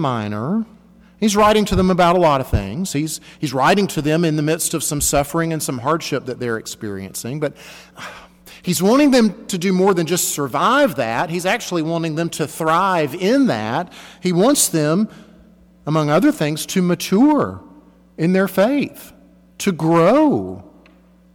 Minor. 0.00 0.66
He's 1.18 1.36
writing 1.36 1.66
to 1.66 1.76
them 1.76 1.90
about 1.90 2.16
a 2.16 2.18
lot 2.18 2.40
of 2.40 2.48
things. 2.48 2.94
He's, 2.94 3.20
he's 3.38 3.52
writing 3.52 3.86
to 3.88 4.00
them 4.00 4.24
in 4.24 4.36
the 4.36 4.42
midst 4.42 4.72
of 4.72 4.82
some 4.82 5.02
suffering 5.02 5.52
and 5.52 5.62
some 5.62 5.78
hardship 5.78 6.24
that 6.26 6.40
they're 6.40 6.56
experiencing. 6.56 7.40
But 7.40 7.56
he's 8.62 8.82
wanting 8.82 9.10
them 9.10 9.46
to 9.48 9.58
do 9.58 9.72
more 9.72 9.92
than 9.92 10.06
just 10.06 10.30
survive 10.30 10.96
that. 10.96 11.28
He's 11.28 11.44
actually 11.44 11.82
wanting 11.82 12.14
them 12.14 12.30
to 12.30 12.46
thrive 12.46 13.14
in 13.14 13.48
that. 13.48 13.92
He 14.22 14.32
wants 14.32 14.68
them, 14.68 15.08
among 15.84 16.08
other 16.08 16.32
things, 16.32 16.64
to 16.66 16.80
mature 16.80 17.62
in 18.16 18.32
their 18.32 18.48
faith, 18.48 19.12
to 19.58 19.72
grow. 19.72 20.69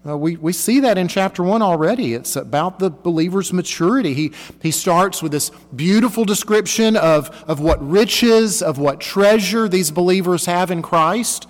Uh, 0.07 0.15
we, 0.15 0.35
we 0.35 0.53
see 0.53 0.81
that 0.81 0.99
in 0.99 1.07
chapter 1.07 1.41
1 1.41 1.63
already. 1.63 2.13
It's 2.13 2.35
about 2.35 2.77
the 2.77 2.91
believer's 2.91 3.51
maturity. 3.51 4.13
He, 4.13 4.33
he 4.61 4.69
starts 4.69 5.23
with 5.23 5.31
this 5.31 5.49
beautiful 5.75 6.25
description 6.25 6.95
of, 6.95 7.29
of 7.47 7.59
what 7.59 7.85
riches, 7.87 8.61
of 8.61 8.77
what 8.77 8.99
treasure 8.99 9.67
these 9.67 9.89
believers 9.89 10.45
have 10.45 10.69
in 10.69 10.83
Christ. 10.83 11.47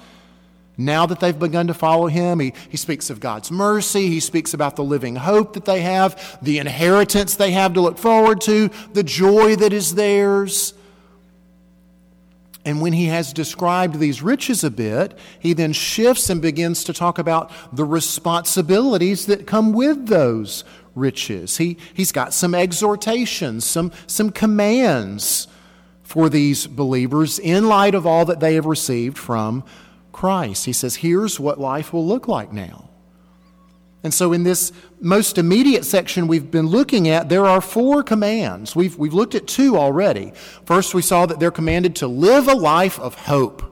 Now 0.78 1.05
that 1.05 1.20
they've 1.20 1.38
begun 1.38 1.68
to 1.68 1.73
follow 1.73 2.08
him, 2.08 2.40
he, 2.40 2.54
he 2.70 2.78
speaks 2.78 3.09
of 3.09 3.20
God's 3.20 3.52
mercy. 3.52 4.08
He 4.08 4.22
speaks 4.22 4.54
about 4.54 4.78
the 4.78 4.84
living 4.84 5.17
hope 5.17 5.53
that 5.53 5.66
they 5.66 5.81
have, 5.81 6.38
the 6.42 6.59
inheritance 6.59 7.36
they 7.36 7.52
have 7.52 7.73
to 7.73 7.81
look 7.81 7.98
forward 7.98 8.40
to, 8.42 8.70
the 8.94 9.03
joy 9.03 9.58
that 9.58 9.73
is 9.73 9.95
theirs. 9.95 10.75
And 12.66 12.82
when 12.82 12.94
he 12.94 13.05
has 13.05 13.32
described 13.32 14.00
these 14.00 14.24
riches 14.24 14.64
a 14.64 14.72
bit, 14.72 15.18
he 15.40 15.54
then 15.54 15.72
shifts 15.72 16.32
and 16.32 16.42
begins 16.42 16.84
to 16.86 16.94
talk 16.94 17.20
about 17.20 17.52
the 17.72 17.86
responsibilities 17.86 19.28
that 19.28 19.46
come 19.46 19.72
with 19.72 20.08
those 20.08 20.64
riches. 20.96 21.58
He, 21.58 21.78
he's 21.94 22.12
got 22.12 22.34
some 22.34 22.56
exhortations, 22.56 23.66
some, 23.66 23.92
some 24.08 24.32
commands 24.32 25.48
for 26.02 26.28
these 26.28 26.66
believers 26.66 27.38
in 27.38 27.68
light 27.68 27.94
of 27.94 28.08
all 28.08 28.26
that 28.26 28.40
they 28.40 28.56
have 28.56 28.66
received 28.66 29.18
from 29.18 29.64
Christ. 30.12 30.66
He 30.66 30.73
says, 30.73 30.95
here's 30.95 31.39
what 31.39 31.59
life 31.59 31.94
will 31.94 32.06
look 32.06 32.28
like 32.28 32.52
now. 32.52 32.89
And 34.06 34.14
so, 34.14 34.34
in 34.34 34.44
this 34.44 34.72
most 35.02 35.39
immediate 35.39 35.84
section 35.84 36.28
we've 36.28 36.52
been 36.52 36.67
looking 36.67 37.09
at, 37.09 37.28
there 37.28 37.48
are 37.48 37.59
four 37.59 38.03
commands. 38.03 38.75
We've, 38.75 38.95
we've 39.00 39.16
looked 39.16 39.34
at 39.34 39.48
two 39.48 39.80
already. 39.80 40.31
First, 40.64 40.94
we 40.94 41.02
saw 41.02 41.25
that 41.25 41.39
they're 41.39 41.50
commanded 41.50 41.95
to 41.95 42.08
live 42.08 42.48
a 42.48 42.53
life 42.53 43.00
of 43.00 43.16
hope. 43.16 43.64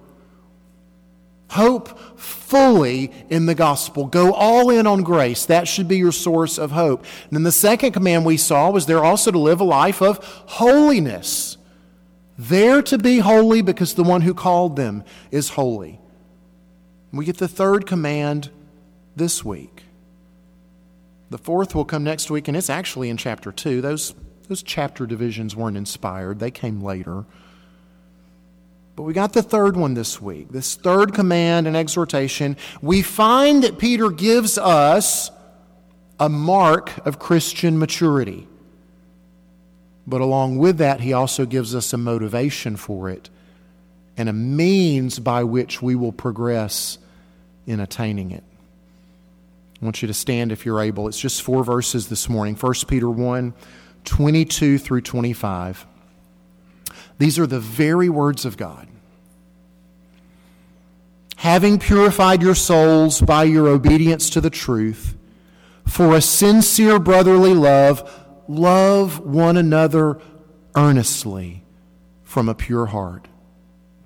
Hope 1.51 2.19
fully 2.19 3.11
in 3.29 3.45
the 3.45 3.53
gospel. 3.53 4.07
Go 4.07 4.33
all 4.33 4.71
in 4.71 4.87
on 4.87 5.03
grace. 5.03 5.45
That 5.45 5.67
should 5.67 5.87
be 5.87 5.97
your 5.97 6.11
source 6.11 6.57
of 6.57 6.71
hope. 6.71 7.05
And 7.25 7.33
then 7.33 7.43
the 7.43 7.51
second 7.51 7.91
command 7.91 8.25
we 8.25 8.37
saw 8.37 8.71
was 8.71 8.87
they're 8.87 9.05
also 9.05 9.29
to 9.29 9.37
live 9.37 9.61
a 9.61 9.63
life 9.63 10.01
of 10.01 10.17
holiness. 10.47 11.57
They're 12.39 12.81
to 12.81 12.97
be 12.97 13.19
holy 13.19 13.61
because 13.61 13.93
the 13.93 14.01
one 14.01 14.21
who 14.21 14.33
called 14.33 14.77
them 14.77 15.03
is 15.29 15.49
holy. 15.49 15.99
We 17.11 17.23
get 17.23 17.37
the 17.37 17.47
third 17.47 17.85
command 17.85 18.49
this 19.15 19.45
week 19.45 19.72
the 21.33 21.39
fourth 21.39 21.73
will 21.73 21.83
come 21.83 22.03
next 22.03 22.29
week, 22.29 22.47
and 22.47 22.55
it's 22.55 22.69
actually 22.69 23.09
in 23.09 23.17
chapter 23.17 23.51
2. 23.51 23.81
Those, 23.81 24.13
those 24.49 24.61
chapter 24.61 25.07
divisions 25.07 25.55
weren't 25.55 25.77
inspired, 25.77 26.37
they 26.37 26.51
came 26.51 26.83
later. 26.83 27.25
But 28.95 29.01
we 29.01 29.13
got 29.13 29.33
the 29.33 29.41
third 29.41 29.75
one 29.75 29.95
this 29.95 30.21
week, 30.21 30.51
this 30.51 30.75
third 30.75 31.15
command 31.15 31.65
and 31.65 31.75
exhortation. 31.75 32.55
We 32.83 33.01
find 33.01 33.63
that 33.63 33.79
Peter 33.79 34.11
gives 34.11 34.59
us 34.59 35.31
a 36.19 36.29
mark 36.29 37.03
of 37.03 37.17
Christian 37.17 37.79
maturity. 37.79 38.47
But 40.05 40.21
along 40.21 40.59
with 40.59 40.77
that, 40.77 40.99
he 40.99 41.13
also 41.13 41.47
gives 41.47 41.73
us 41.73 41.93
a 41.93 41.97
motivation 41.97 42.75
for 42.75 43.09
it 43.09 43.31
and 44.17 44.29
a 44.29 44.33
means 44.33 45.17
by 45.17 45.45
which 45.45 45.81
we 45.81 45.95
will 45.95 46.11
progress 46.11 46.99
in 47.65 47.79
attaining 47.79 48.29
it. 48.29 48.43
I 49.83 49.85
want 49.85 50.01
you 50.01 50.07
to 50.07 50.13
stand 50.13 50.53
if 50.53 50.65
you're 50.65 50.79
able. 50.79 51.09
It's 51.09 51.19
just 51.19 51.41
four 51.41 51.61
verses 51.61 52.07
this 52.07 52.29
morning 52.29 52.55
1 52.55 52.73
Peter 52.87 53.09
1 53.09 53.53
22 54.05 54.77
through 54.77 55.01
25. 55.01 55.85
These 57.17 57.37
are 57.37 57.45
the 57.45 57.59
very 57.59 58.07
words 58.07 58.45
of 58.45 58.55
God. 58.55 58.87
Having 61.35 61.79
purified 61.79 62.41
your 62.41 62.55
souls 62.55 63.19
by 63.19 63.43
your 63.43 63.67
obedience 63.67 64.29
to 64.29 64.39
the 64.39 64.49
truth, 64.49 65.17
for 65.85 66.15
a 66.15 66.21
sincere 66.21 66.97
brotherly 66.97 67.53
love, 67.53 68.09
love 68.47 69.19
one 69.19 69.57
another 69.57 70.17
earnestly 70.77 71.61
from 72.23 72.47
a 72.47 72.55
pure 72.55 72.85
heart 72.85 73.27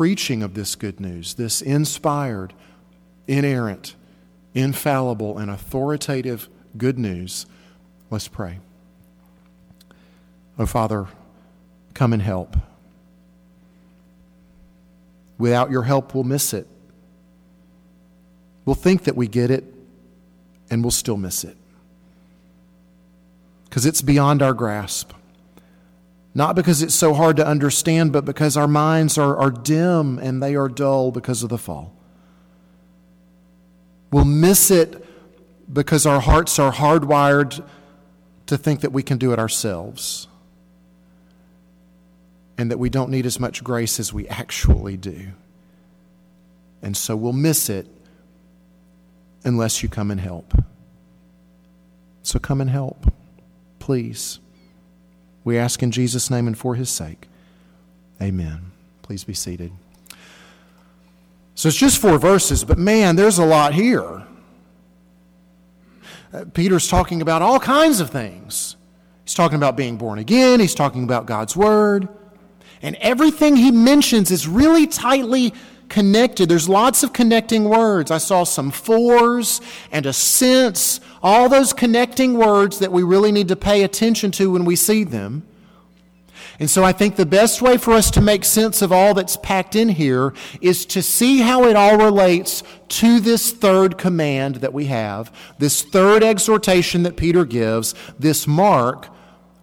preaching 0.00 0.42
of 0.42 0.54
this 0.54 0.76
good 0.76 0.98
news, 0.98 1.34
this 1.34 1.60
inspired, 1.60 2.54
inerrant, 3.28 3.94
infallible, 4.54 5.36
and 5.36 5.50
authoritative 5.50 6.48
good 6.78 6.98
news, 6.98 7.44
let's 8.08 8.26
pray. 8.26 8.58
Oh, 10.58 10.64
Father, 10.64 11.06
come 11.92 12.14
and 12.14 12.22
help. 12.22 12.56
Without 15.36 15.70
your 15.70 15.82
help, 15.82 16.14
we'll 16.14 16.24
miss 16.24 16.54
it. 16.54 16.66
We'll 18.64 18.76
think 18.76 19.04
that 19.04 19.16
we 19.16 19.28
get 19.28 19.50
it, 19.50 19.64
and 20.70 20.82
we'll 20.82 20.92
still 20.92 21.18
miss 21.18 21.44
it. 21.44 21.58
Because 23.64 23.84
it's 23.84 24.00
beyond 24.00 24.40
our 24.40 24.54
grasp. 24.54 25.12
Not 26.34 26.54
because 26.54 26.82
it's 26.82 26.94
so 26.94 27.12
hard 27.12 27.36
to 27.36 27.46
understand, 27.46 28.12
but 28.12 28.24
because 28.24 28.56
our 28.56 28.68
minds 28.68 29.18
are, 29.18 29.36
are 29.36 29.50
dim 29.50 30.18
and 30.18 30.42
they 30.42 30.54
are 30.54 30.68
dull 30.68 31.10
because 31.10 31.42
of 31.42 31.48
the 31.48 31.58
fall. 31.58 31.92
We'll 34.12 34.24
miss 34.24 34.70
it 34.70 35.04
because 35.72 36.06
our 36.06 36.20
hearts 36.20 36.58
are 36.58 36.72
hardwired 36.72 37.64
to 38.46 38.56
think 38.58 38.80
that 38.80 38.92
we 38.92 39.02
can 39.02 39.18
do 39.18 39.32
it 39.32 39.38
ourselves 39.38 40.28
and 42.58 42.70
that 42.70 42.78
we 42.78 42.90
don't 42.90 43.10
need 43.10 43.26
as 43.26 43.40
much 43.40 43.64
grace 43.64 43.98
as 43.98 44.12
we 44.12 44.28
actually 44.28 44.96
do. 44.96 45.28
And 46.82 46.96
so 46.96 47.16
we'll 47.16 47.32
miss 47.32 47.68
it 47.70 47.86
unless 49.44 49.82
you 49.82 49.88
come 49.88 50.10
and 50.10 50.20
help. 50.20 50.54
So 52.22 52.38
come 52.38 52.60
and 52.60 52.68
help, 52.68 53.12
please. 53.78 54.40
We 55.44 55.58
ask 55.58 55.82
in 55.82 55.90
Jesus' 55.90 56.30
name 56.30 56.46
and 56.46 56.56
for 56.56 56.74
his 56.74 56.90
sake. 56.90 57.28
Amen. 58.20 58.72
Please 59.02 59.24
be 59.24 59.34
seated. 59.34 59.72
So 61.54 61.68
it's 61.68 61.76
just 61.76 61.98
four 61.98 62.18
verses, 62.18 62.64
but 62.64 62.78
man, 62.78 63.16
there's 63.16 63.38
a 63.38 63.44
lot 63.44 63.74
here. 63.74 64.24
Uh, 66.32 66.44
Peter's 66.54 66.88
talking 66.88 67.20
about 67.20 67.42
all 67.42 67.58
kinds 67.58 68.00
of 68.00 68.10
things. 68.10 68.76
He's 69.24 69.34
talking 69.34 69.56
about 69.56 69.76
being 69.76 69.96
born 69.96 70.18
again, 70.18 70.60
he's 70.60 70.74
talking 70.74 71.04
about 71.04 71.26
God's 71.26 71.56
Word. 71.56 72.08
And 72.82 72.96
everything 72.96 73.56
he 73.56 73.70
mentions 73.70 74.30
is 74.30 74.48
really 74.48 74.86
tightly 74.86 75.52
connected. 75.90 76.48
There's 76.48 76.68
lots 76.68 77.02
of 77.02 77.12
connecting 77.12 77.64
words. 77.64 78.10
I 78.10 78.18
saw 78.18 78.44
some 78.44 78.70
fours 78.70 79.60
and 79.92 80.06
a 80.06 80.12
sense, 80.14 81.00
all 81.22 81.50
those 81.50 81.74
connecting 81.74 82.38
words 82.38 82.78
that 82.78 82.92
we 82.92 83.02
really 83.02 83.32
need 83.32 83.48
to 83.48 83.56
pay 83.56 83.82
attention 83.82 84.30
to 84.32 84.50
when 84.52 84.64
we 84.64 84.76
see 84.76 85.04
them. 85.04 85.46
And 86.58 86.68
so 86.68 86.84
I 86.84 86.92
think 86.92 87.16
the 87.16 87.24
best 87.24 87.62
way 87.62 87.78
for 87.78 87.92
us 87.92 88.10
to 88.12 88.20
make 88.20 88.44
sense 88.44 88.82
of 88.82 88.92
all 88.92 89.14
that's 89.14 89.38
packed 89.38 89.74
in 89.74 89.88
here 89.88 90.34
is 90.60 90.84
to 90.86 91.02
see 91.02 91.38
how 91.38 91.64
it 91.64 91.74
all 91.74 91.96
relates 91.96 92.62
to 92.88 93.18
this 93.18 93.50
third 93.50 93.96
command 93.96 94.56
that 94.56 94.74
we 94.74 94.84
have, 94.86 95.34
this 95.58 95.82
third 95.82 96.22
exhortation 96.22 97.02
that 97.04 97.16
Peter 97.16 97.46
gives, 97.46 97.94
this 98.18 98.46
mark 98.46 99.08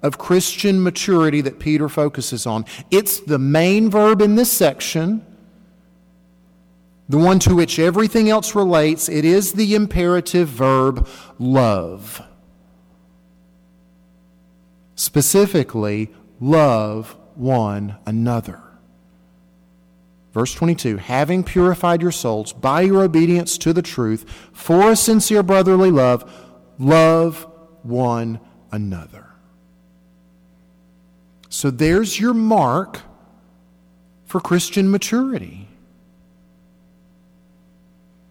of 0.02 0.18
Christian 0.18 0.82
maturity 0.82 1.42
that 1.42 1.60
Peter 1.60 1.88
focuses 1.88 2.48
on. 2.48 2.66
It's 2.90 3.20
the 3.20 3.40
main 3.40 3.92
verb 3.92 4.20
in 4.20 4.36
this 4.36 4.52
section 4.52 5.24
the 7.10 7.18
one 7.18 7.40
to 7.40 7.56
which 7.56 7.80
everything 7.80 8.30
else 8.30 8.54
relates, 8.54 9.08
it 9.08 9.24
is 9.24 9.54
the 9.54 9.76
imperative 9.76 10.50
verb 10.50 11.08
love. 11.40 12.22
Specifically, 14.96 16.10
love 16.40 17.16
one 17.36 17.98
another. 18.06 18.62
Verse 20.34 20.54
22 20.54 20.98
Having 20.98 21.46
purified 21.46 22.02
your 22.02 22.12
souls 22.12 22.52
by 22.54 22.82
your 22.82 23.04
obedience 23.04 23.58
to 23.60 23.74
the 23.74 23.82
truth 23.82 24.30
for 24.52 24.92
a 24.92 24.96
sincere 24.96 25.44
brotherly 25.44 25.92
love, 25.92 26.32
love 26.78 27.48
one 27.84 28.40
another. 28.72 29.28
So 31.50 31.72
there's 31.72 32.20
your 32.20 32.34
mark 32.34 33.02
for 34.26 34.42
Christian 34.42 34.92
maturity. 34.92 35.67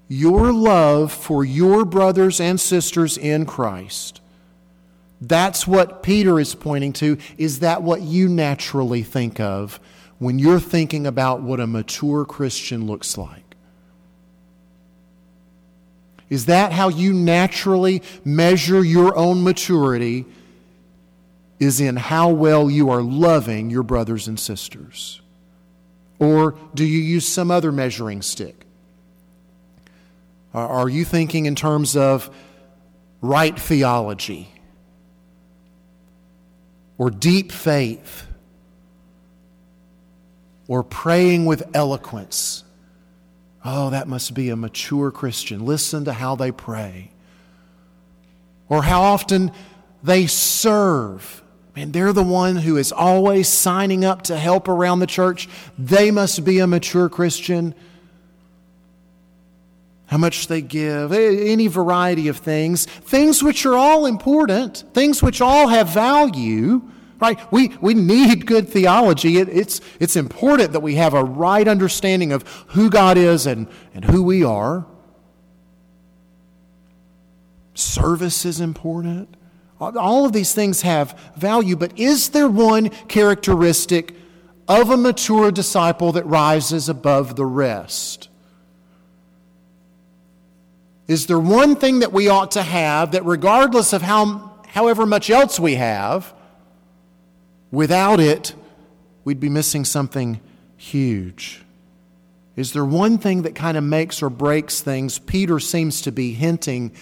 Your 0.08 0.53
love 0.53 1.12
for 1.12 1.44
your 1.44 1.85
brothers 1.85 2.41
and 2.41 2.61
sisters 2.61 3.19
in 3.19 3.44
Christ. 3.44 4.20
That's 5.20 5.67
what 5.67 6.03
Peter 6.03 6.38
is 6.38 6.55
pointing 6.55 6.93
to. 6.94 7.19
Is 7.38 7.61
that 7.61 7.82
what 7.82 8.03
you 8.03 8.29
naturally 8.29 9.03
think 9.03 9.41
of 9.41 9.81
when 10.19 10.38
you're 10.38 10.61
thinking 10.61 11.06
about 11.06 11.43
what 11.43 11.61
a 11.61 11.67
mature 11.67 12.25
Christian 12.25 12.87
looks 12.87 13.19
like? 13.19 13.43
Is 16.29 16.47
that 16.47 16.73
how 16.73 16.88
you 16.88 17.12
naturally 17.12 18.03
measure 18.25 18.85
your 18.85 19.17
own 19.17 19.43
maturity? 19.43 20.26
Is 21.58 21.81
in 21.81 21.97
how 21.97 22.31
well 22.31 22.70
you 22.70 22.91
are 22.91 23.00
loving 23.03 23.70
your 23.70 23.82
brothers 23.82 24.29
and 24.29 24.38
sisters? 24.38 25.20
Or 26.19 26.56
do 26.75 26.85
you 26.85 26.99
use 26.99 27.26
some 27.26 27.50
other 27.50 27.73
measuring 27.73 28.23
stick? 28.23 28.66
Are 30.56 30.88
you 30.88 31.05
thinking 31.05 31.44
in 31.44 31.55
terms 31.55 31.97
of 31.97 32.35
right 33.20 33.58
theology 33.58 34.49
or 36.97 37.11
deep 37.11 37.53
faith 37.53 38.26
or 40.67 40.82
praying 40.82 41.44
with 41.44 41.69
eloquence? 41.75 42.64
Oh, 43.67 43.91
that 43.91 44.08
must 44.08 44.32
be 44.32 44.49
a 44.49 44.56
mature 44.56 45.11
Christian. 45.11 45.67
Listen 45.67 46.06
to 46.06 46.14
how 46.14 46.37
they 46.37 46.53
pray. 46.53 47.11
Or 48.70 48.82
how 48.82 49.03
often 49.03 49.53
they 50.03 50.26
serve. 50.26 51.43
Man, 51.75 51.93
they're 51.93 52.14
the 52.14 52.23
one 52.23 52.56
who 52.56 52.79
is 52.79 52.93
always 52.93 53.47
signing 53.47 54.06
up 54.06 54.23
to 54.23 54.38
help 54.38 54.69
around 54.69 55.00
the 55.00 55.06
church. 55.06 55.49
They 55.79 56.11
must 56.11 56.44
be 56.44 56.61
a 56.61 56.67
mature 56.67 57.11
Christian 57.11 57.75
how 60.06 60.19
much 60.19 60.47
they 60.47 60.62
give, 60.62 61.12
any 61.12 61.67
variety 61.67 62.29
of 62.29 62.37
things, 62.38 62.87
things 62.87 63.43
which 63.43 63.67
are 63.67 63.75
all 63.75 64.06
important, 64.06 64.85
things 64.94 65.23
which 65.23 65.41
all 65.41 65.69
have 65.69 65.88
value, 65.88 66.81
right? 67.20 67.41
We, 67.53 67.76
we 67.81 67.94
need 67.94 68.47
good 68.47 68.69
theology. 68.69 69.38
It, 69.38 69.49
it's, 69.49 69.81
it's 69.99 70.17
important 70.17 70.73
that 70.73 70.81
we 70.81 70.94
have 70.94 71.14
a 71.14 71.25
right 71.25 71.67
understanding 71.67 72.32
of 72.32 72.43
who 72.69 72.88
God 72.88 73.19
is 73.19 73.47
and, 73.47 73.67
and 73.94 74.05
who 74.05 74.23
we 74.23 74.44
are. 74.44 74.87
Service 77.75 78.44
is 78.44 78.61
important. 78.61 79.37
All 79.81 80.25
of 80.25 80.32
these 80.32 80.55
things 80.55 80.82
have 80.82 81.19
value, 81.37 81.76
but 81.76 81.99
is 81.99 82.31
there 82.31 82.49
one 82.49 82.88
characteristic 83.08 84.14
of 84.69 84.91
a 84.91 84.97
mature 84.97 85.50
disciple 85.50 86.12
that 86.12 86.25
rises 86.25 86.88
above 86.88 87.37
the 87.37 87.44
rest? 87.44 88.29
Is 91.08 91.26
there 91.26 91.38
one 91.38 91.76
thing 91.76 92.00
that 92.00 92.12
we 92.12 92.29
ought 92.29 92.53
to 92.53 92.62
have 92.62 93.12
that, 93.12 93.25
regardless 93.25 93.93
of 93.93 94.03
how, 94.03 94.53
however 94.67 95.06
much 95.06 95.31
else 95.31 95.61
we 95.61 95.76
have, 95.76 96.35
without 97.70 98.19
it, 98.19 98.55
we'd 99.25 99.38
be 99.38 99.49
missing 99.49 99.85
something 99.85 100.41
huge? 100.76 101.62
Is 102.56 102.73
there 102.73 102.85
one 102.85 103.19
thing 103.19 103.43
that 103.43 103.55
kind 103.55 103.76
of 103.76 103.85
makes 103.85 104.23
or 104.23 104.31
breaks 104.31 104.81
things? 104.81 105.19
Peter 105.19 105.61
seems 105.61 106.03
to 106.03 106.12
be 106.12 106.32
hinting 106.32 106.93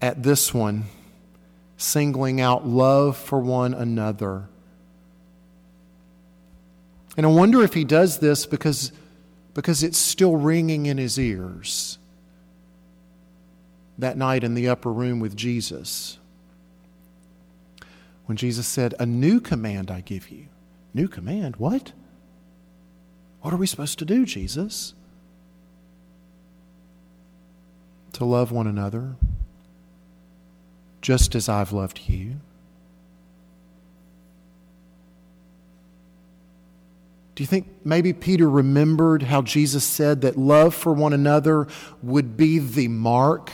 at 0.00 0.22
this 0.22 0.54
one, 0.54 0.84
singling 1.76 2.40
out 2.40 2.66
love 2.66 3.16
for 3.16 3.38
one 3.38 3.74
another. 3.74 4.48
And 7.18 7.26
I 7.26 7.28
wonder 7.28 7.62
if 7.62 7.74
he 7.74 7.84
does 7.84 8.18
this 8.18 8.46
because, 8.46 8.92
because 9.52 9.82
it's 9.82 9.98
still 9.98 10.36
ringing 10.36 10.86
in 10.86 10.96
his 10.96 11.18
ears 11.18 11.98
that 13.98 14.16
night 14.16 14.44
in 14.44 14.54
the 14.54 14.68
upper 14.68 14.92
room 14.92 15.20
with 15.20 15.36
Jesus. 15.36 16.18
When 18.26 18.36
Jesus 18.36 18.66
said, 18.66 18.94
A 18.98 19.06
new 19.06 19.40
command 19.40 19.90
I 19.90 20.00
give 20.00 20.28
you. 20.30 20.46
New 20.94 21.08
command? 21.08 21.56
What? 21.56 21.92
What 23.40 23.52
are 23.52 23.56
we 23.56 23.66
supposed 23.66 23.98
to 23.98 24.04
do, 24.04 24.24
Jesus? 24.24 24.94
To 28.14 28.24
love 28.24 28.52
one 28.52 28.66
another, 28.66 29.16
just 31.00 31.34
as 31.34 31.48
I've 31.48 31.72
loved 31.72 32.00
you. 32.06 32.36
Do 37.34 37.42
you 37.42 37.46
think 37.46 37.66
maybe 37.82 38.12
Peter 38.12 38.48
remembered 38.48 39.22
how 39.22 39.40
Jesus 39.42 39.84
said 39.84 40.20
that 40.20 40.36
love 40.36 40.74
for 40.74 40.92
one 40.92 41.14
another 41.14 41.66
would 42.02 42.36
be 42.36 42.58
the 42.58 42.88
mark 42.88 43.52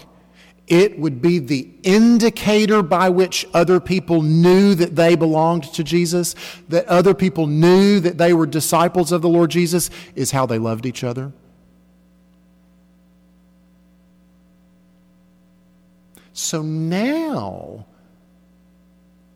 it 0.69 0.99
would 0.99 1.21
be 1.23 1.39
the 1.39 1.69
indicator 1.83 2.83
by 2.83 3.09
which 3.09 3.47
other 3.55 3.81
people 3.81 4.23
knew 4.23 4.75
that 4.75 4.97
they 4.97 5.17
belonged 5.17 5.65
to 5.75 5.83
Jesus, 5.83 6.35
that 6.69 6.87
other 6.87 7.15
people 7.15 7.47
knew 7.47 8.01
that 8.01 8.19
they 8.19 8.33
were 8.33 8.47
disciples 8.47 9.13
of 9.13 9.23
the 9.23 9.29
Lord 9.29 9.51
Jesus, 9.51 9.91
is 10.15 10.31
how 10.31 10.47
they 10.47 10.59
loved 10.59 10.87
each 10.87 11.03
other. 11.03 11.33
So 16.33 16.63
now, 16.63 17.87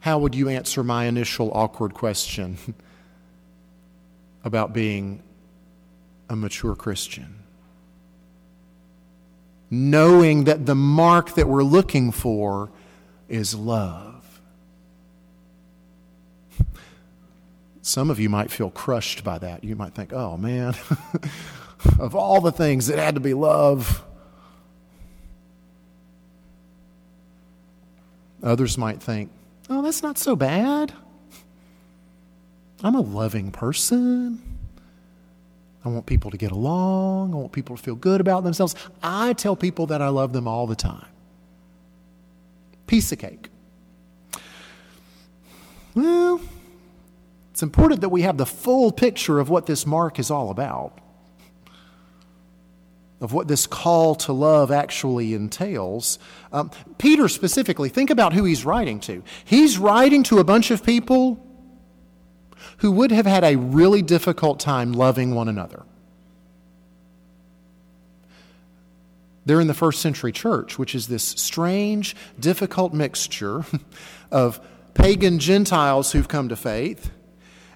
how 0.00 0.19
would 0.19 0.34
you 0.34 0.49
answer 0.49 0.84
my 0.84 1.06
initial 1.06 1.50
awkward 1.52 1.94
question 1.94 2.58
about 4.44 4.73
being 4.73 5.23
a 6.29 6.37
mature 6.37 6.76
Christian? 6.76 7.42
Knowing 9.72 10.44
that 10.44 10.66
the 10.66 10.74
mark 10.74 11.34
that 11.34 11.48
we're 11.48 11.62
looking 11.62 12.12
for 12.12 12.70
is 13.26 13.54
love. 13.54 14.38
Some 17.80 18.10
of 18.10 18.20
you 18.20 18.28
might 18.28 18.50
feel 18.50 18.69
crushed 18.69 19.24
by 19.24 19.38
that. 19.38 19.64
You 19.64 19.74
might 19.74 19.94
think, 19.94 20.12
oh 20.12 20.36
man, 20.36 20.74
of 21.98 22.14
all 22.14 22.42
the 22.42 22.52
things, 22.52 22.90
it 22.90 22.98
had 22.98 23.14
to 23.14 23.20
be 23.22 23.32
love. 23.32 24.05
Others 28.43 28.76
might 28.76 29.02
think, 29.02 29.31
oh, 29.70 29.81
that's 29.81 30.02
not 30.02 30.19
so 30.19 30.36
bad. 30.36 30.93
I'm 32.84 32.94
a 32.94 33.00
loving 33.00 33.50
person. 33.50 34.52
I 35.84 35.89
want 35.89 36.06
people 36.06 36.31
to 36.31 36.36
get 36.36 36.53
along. 36.53 37.34
I 37.34 37.36
want 37.36 37.53
people 37.53 37.77
to 37.77 37.82
feel 37.82 37.96
good 37.96 38.20
about 38.20 38.44
themselves. 38.44 38.74
I 39.03 39.32
tell 39.32 39.56
people 39.56 39.86
that 39.86 40.01
I 40.01 40.08
love 40.08 40.32
them 40.32 40.46
all 40.46 40.67
the 40.67 40.77
time. 40.77 41.06
Piece 42.86 43.10
of 43.10 43.19
cake. 43.19 43.48
Well, 45.94 46.41
it's 47.51 47.62
important 47.62 48.01
that 48.01 48.10
we 48.10 48.22
have 48.22 48.39
the 48.39 48.46
full 48.46 48.93
picture 48.93 49.39
of 49.39 49.51
what 49.51 49.67
this 49.67 49.84
mark 49.84 50.19
is 50.19 50.31
all 50.31 50.51
about, 50.51 50.98
of 53.20 53.32
what 53.32 53.48
this 53.48 53.67
call 53.67 54.15
to 54.17 54.32
love 54.32 54.70
actually 54.70 55.34
entails. 55.34 56.19
Um, 56.53 56.70
Peter 56.98 57.29
specifically, 57.29 57.89
think 57.89 58.10
about 58.10 58.32
who 58.32 58.44
he's 58.44 58.65
writing 58.65 59.01
to. 59.01 59.22
He's 59.44 59.79
writing 59.79 60.22
to 60.24 60.39
a 60.39 60.44
bunch 60.44 60.70
of 60.70 60.84
people 60.84 61.44
who 62.78 62.90
would 62.92 63.10
have 63.10 63.26
had 63.26 63.44
a 63.44 63.56
really 63.56 64.02
difficult 64.02 64.60
time 64.60 64.92
loving 64.92 65.34
one 65.34 65.48
another. 65.48 65.82
They're 69.44 69.60
in 69.60 69.66
the 69.66 69.74
first 69.74 70.00
century 70.00 70.32
church, 70.32 70.78
which 70.78 70.94
is 70.94 71.08
this 71.08 71.24
strange, 71.24 72.14
difficult 72.38 72.92
mixture 72.92 73.64
of 74.31 74.60
pagan 74.94 75.38
Gentiles 75.38 76.12
who've 76.12 76.28
come 76.28 76.48
to 76.48 76.56
faith 76.56 77.10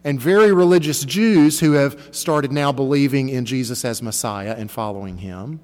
and 0.05 0.21
very 0.21 0.53
religious 0.53 1.05
Jews 1.05 1.59
who 1.59 1.73
have 1.73 2.15
started 2.15 2.53
now 2.53 2.71
believing 2.71 3.29
in 3.29 3.45
Jesus 3.45 3.85
as 3.85 4.01
Messiah 4.01 4.55
and 4.57 4.71
following 4.71 5.19
him. 5.19 5.59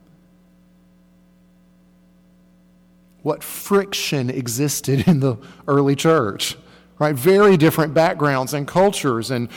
What 3.23 3.45
friction 3.45 4.29
existed 4.29 5.05
in 5.07 5.21
the 5.21 5.37
early 5.69 5.95
church? 5.95 6.57
Right? 7.03 7.17
Very 7.17 7.57
different 7.57 7.95
backgrounds 7.95 8.55
and 8.55 8.67
cultures 8.67 9.31
and 9.33 9.49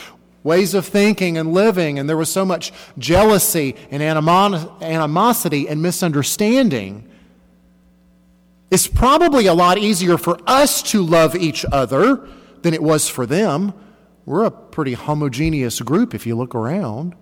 ways 0.42 0.74
of 0.74 0.84
thinking 0.84 1.38
and 1.38 1.52
living, 1.52 1.96
and 1.98 2.08
there 2.08 2.16
was 2.16 2.28
so 2.28 2.44
much 2.44 2.72
jealousy 2.98 3.76
and 3.90 4.02
animosity 4.02 5.68
and 5.68 5.80
misunderstanding. 5.80 7.08
It's 8.68 8.88
probably 8.88 9.46
a 9.46 9.54
lot 9.54 9.78
easier 9.78 10.18
for 10.18 10.38
us 10.44 10.82
to 10.90 11.02
love 11.02 11.36
each 11.36 11.64
other 11.70 12.28
than 12.62 12.74
it 12.74 12.82
was 12.82 13.08
for 13.08 13.26
them. 13.26 13.72
We're 14.24 14.44
a 14.44 14.50
pretty 14.50 14.94
homogeneous 14.94 15.80
group 15.80 16.16
if 16.16 16.26
you 16.26 16.34
look 16.34 16.52
around. 16.52 17.14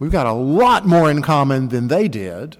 We've 0.00 0.10
got 0.10 0.26
a 0.26 0.32
lot 0.32 0.86
more 0.86 1.08
in 1.08 1.22
common 1.22 1.68
than 1.68 1.86
they 1.86 2.08
did. 2.08 2.56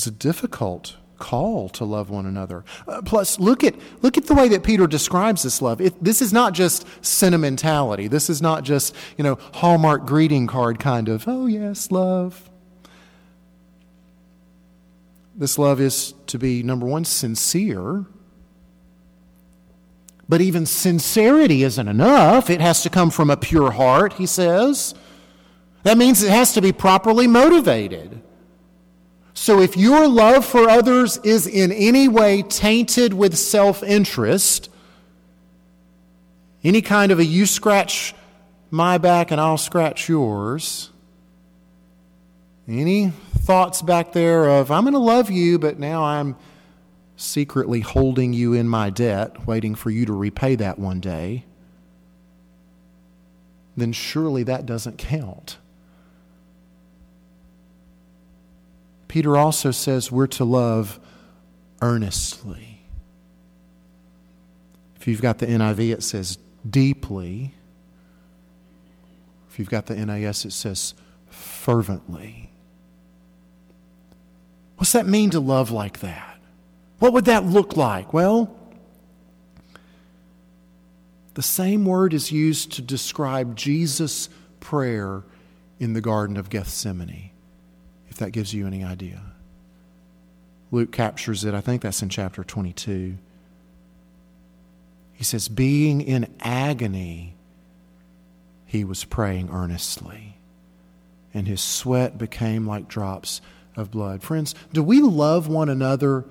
It's 0.00 0.06
a 0.06 0.10
difficult 0.10 0.96
call 1.18 1.68
to 1.68 1.84
love 1.84 2.08
one 2.08 2.24
another. 2.24 2.64
Uh, 2.88 3.02
plus, 3.02 3.38
look 3.38 3.62
at, 3.62 3.74
look 4.00 4.16
at 4.16 4.24
the 4.24 4.32
way 4.32 4.48
that 4.48 4.62
Peter 4.62 4.86
describes 4.86 5.42
this 5.42 5.60
love. 5.60 5.78
It, 5.78 6.02
this 6.02 6.22
is 6.22 6.32
not 6.32 6.54
just 6.54 6.86
sentimentality. 7.04 8.08
This 8.08 8.30
is 8.30 8.40
not 8.40 8.64
just, 8.64 8.96
you 9.18 9.24
know, 9.24 9.36
Hallmark 9.52 10.06
greeting 10.06 10.46
card 10.46 10.78
kind 10.78 11.10
of, 11.10 11.24
oh, 11.28 11.44
yes, 11.44 11.90
love. 11.90 12.48
This 15.36 15.58
love 15.58 15.82
is 15.82 16.14
to 16.28 16.38
be, 16.38 16.62
number 16.62 16.86
one, 16.86 17.04
sincere. 17.04 18.06
But 20.30 20.40
even 20.40 20.64
sincerity 20.64 21.62
isn't 21.62 21.88
enough. 21.88 22.48
It 22.48 22.62
has 22.62 22.82
to 22.84 22.88
come 22.88 23.10
from 23.10 23.28
a 23.28 23.36
pure 23.36 23.72
heart, 23.72 24.14
he 24.14 24.24
says. 24.24 24.94
That 25.82 25.98
means 25.98 26.22
it 26.22 26.30
has 26.30 26.54
to 26.54 26.62
be 26.62 26.72
properly 26.72 27.26
motivated. 27.26 28.22
So 29.34 29.60
if 29.60 29.76
your 29.76 30.08
love 30.08 30.44
for 30.44 30.68
others 30.68 31.18
is 31.18 31.46
in 31.46 31.72
any 31.72 32.08
way 32.08 32.42
tainted 32.42 33.14
with 33.14 33.36
self 33.38 33.82
interest, 33.82 34.68
any 36.62 36.82
kind 36.82 37.10
of 37.12 37.18
a 37.18 37.24
you 37.24 37.46
scratch 37.46 38.14
my 38.70 38.98
back 38.98 39.30
and 39.30 39.40
I'll 39.40 39.58
scratch 39.58 40.08
yours, 40.08 40.90
any 42.68 43.10
thoughts 43.38 43.82
back 43.82 44.12
there 44.12 44.48
of, 44.48 44.70
I'm 44.70 44.84
going 44.84 44.94
to 44.94 45.00
love 45.00 45.30
you, 45.30 45.58
but 45.58 45.78
now 45.78 46.04
I'm 46.04 46.36
secretly 47.16 47.80
holding 47.80 48.32
you 48.32 48.52
in 48.52 48.68
my 48.68 48.90
debt, 48.90 49.46
waiting 49.46 49.74
for 49.74 49.90
you 49.90 50.06
to 50.06 50.12
repay 50.12 50.54
that 50.56 50.78
one 50.78 51.00
day, 51.00 51.44
then 53.76 53.92
surely 53.92 54.42
that 54.42 54.66
doesn't 54.66 54.98
count. 54.98 55.58
Peter 59.10 59.36
also 59.36 59.72
says 59.72 60.12
we're 60.12 60.28
to 60.28 60.44
love 60.44 61.00
earnestly. 61.82 62.78
If 64.94 65.08
you've 65.08 65.20
got 65.20 65.38
the 65.38 65.46
NIV, 65.46 65.94
it 65.94 66.04
says 66.04 66.38
deeply. 66.68 67.52
If 69.50 69.58
you've 69.58 69.68
got 69.68 69.86
the 69.86 69.96
NAS, 69.96 70.44
it 70.44 70.52
says 70.52 70.94
fervently. 71.28 72.52
What's 74.76 74.92
that 74.92 75.08
mean 75.08 75.30
to 75.30 75.40
love 75.40 75.72
like 75.72 75.98
that? 75.98 76.38
What 77.00 77.12
would 77.12 77.24
that 77.24 77.44
look 77.44 77.76
like? 77.76 78.12
Well, 78.12 78.56
the 81.34 81.42
same 81.42 81.84
word 81.84 82.14
is 82.14 82.30
used 82.30 82.70
to 82.74 82.82
describe 82.82 83.56
Jesus' 83.56 84.28
prayer 84.60 85.24
in 85.80 85.94
the 85.94 86.00
Garden 86.00 86.36
of 86.36 86.48
Gethsemane 86.48 87.30
that 88.20 88.30
gives 88.30 88.54
you 88.54 88.66
any 88.66 88.84
idea. 88.84 89.20
Luke 90.70 90.92
captures 90.92 91.44
it. 91.44 91.52
I 91.52 91.60
think 91.60 91.82
that's 91.82 92.00
in 92.00 92.08
chapter 92.08 92.44
22. 92.44 93.16
He 95.12 95.24
says, 95.24 95.48
Being 95.48 96.00
in 96.00 96.32
agony, 96.40 97.34
he 98.64 98.84
was 98.84 99.04
praying 99.04 99.50
earnestly, 99.52 100.36
and 101.34 101.48
his 101.48 101.60
sweat 101.60 102.16
became 102.16 102.66
like 102.66 102.88
drops 102.88 103.40
of 103.76 103.90
blood. 103.90 104.22
Friends, 104.22 104.54
do 104.72 104.82
we 104.82 105.00
love 105.00 105.48
one 105.48 105.68
another 105.68 106.24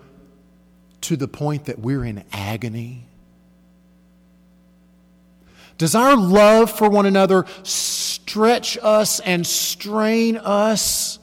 to 1.01 1.17
the 1.17 1.27
point 1.27 1.65
that 1.65 1.79
we're 1.79 2.05
in 2.05 2.23
agony? 2.31 3.05
Does 5.77 5.95
our 5.95 6.15
love 6.15 6.71
for 6.71 6.89
one 6.89 7.05
another 7.05 7.45
stretch 7.63 8.77
us 8.81 9.19
and 9.21 9.45
strain 9.45 10.37
us 10.37 11.19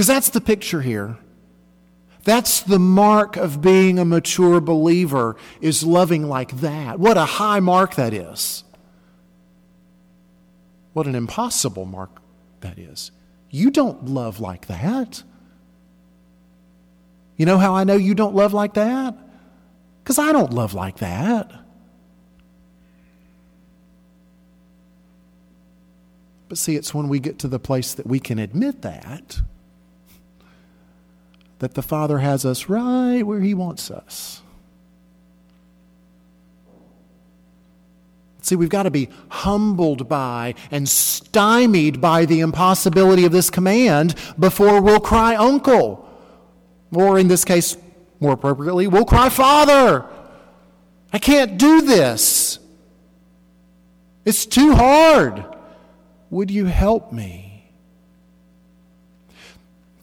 because 0.00 0.06
that's 0.06 0.30
the 0.30 0.40
picture 0.40 0.80
here. 0.80 1.18
That's 2.24 2.60
the 2.60 2.78
mark 2.78 3.36
of 3.36 3.60
being 3.60 3.98
a 3.98 4.04
mature 4.06 4.58
believer, 4.58 5.36
is 5.60 5.84
loving 5.84 6.26
like 6.26 6.60
that. 6.62 6.98
What 6.98 7.18
a 7.18 7.26
high 7.26 7.60
mark 7.60 7.96
that 7.96 8.14
is. 8.14 8.64
What 10.94 11.06
an 11.06 11.14
impossible 11.14 11.84
mark 11.84 12.22
that 12.60 12.78
is. 12.78 13.10
You 13.50 13.70
don't 13.70 14.06
love 14.06 14.40
like 14.40 14.68
that. 14.68 15.22
You 17.36 17.44
know 17.44 17.58
how 17.58 17.74
I 17.74 17.84
know 17.84 17.96
you 17.96 18.14
don't 18.14 18.34
love 18.34 18.54
like 18.54 18.72
that? 18.72 19.14
Because 20.02 20.18
I 20.18 20.32
don't 20.32 20.54
love 20.54 20.72
like 20.72 20.96
that. 21.00 21.52
But 26.48 26.56
see, 26.56 26.74
it's 26.76 26.94
when 26.94 27.08
we 27.08 27.20
get 27.20 27.38
to 27.40 27.48
the 27.48 27.58
place 27.58 27.92
that 27.92 28.06
we 28.06 28.18
can 28.18 28.38
admit 28.38 28.80
that 28.80 29.42
that 31.60 31.74
the 31.74 31.82
Father 31.82 32.18
has 32.18 32.44
us 32.44 32.68
right 32.68 33.22
where 33.22 33.40
He 33.40 33.54
wants 33.54 33.90
us. 33.90 34.42
See, 38.42 38.56
we've 38.56 38.68
got 38.68 38.84
to 38.84 38.90
be 38.90 39.10
humbled 39.28 40.08
by 40.08 40.54
and 40.70 40.88
stymied 40.88 42.00
by 42.00 42.24
the 42.24 42.40
impossibility 42.40 43.24
of 43.24 43.32
this 43.32 43.50
command 43.50 44.14
before 44.38 44.80
we'll 44.80 45.00
cry, 45.00 45.36
Uncle. 45.36 46.08
Or 46.92 47.18
in 47.18 47.28
this 47.28 47.44
case, 47.44 47.76
more 48.18 48.32
appropriately, 48.32 48.86
we'll 48.86 49.04
cry, 49.04 49.28
Father. 49.28 50.06
I 51.12 51.18
can't 51.18 51.58
do 51.58 51.82
this. 51.82 52.58
It's 54.24 54.46
too 54.46 54.74
hard. 54.74 55.44
Would 56.30 56.50
you 56.50 56.64
help 56.64 57.12
me? 57.12 57.49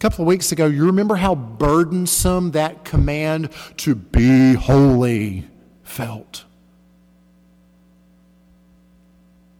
Couple 0.07 0.23
of 0.23 0.27
weeks 0.27 0.53
ago, 0.53 0.67
you 0.67 0.85
remember 0.85 1.15
how 1.15 1.35
burdensome 1.35 2.51
that 2.51 2.85
command 2.85 3.49
to 3.75 3.93
be 3.93 4.53
holy 4.53 5.45
felt? 5.83 6.45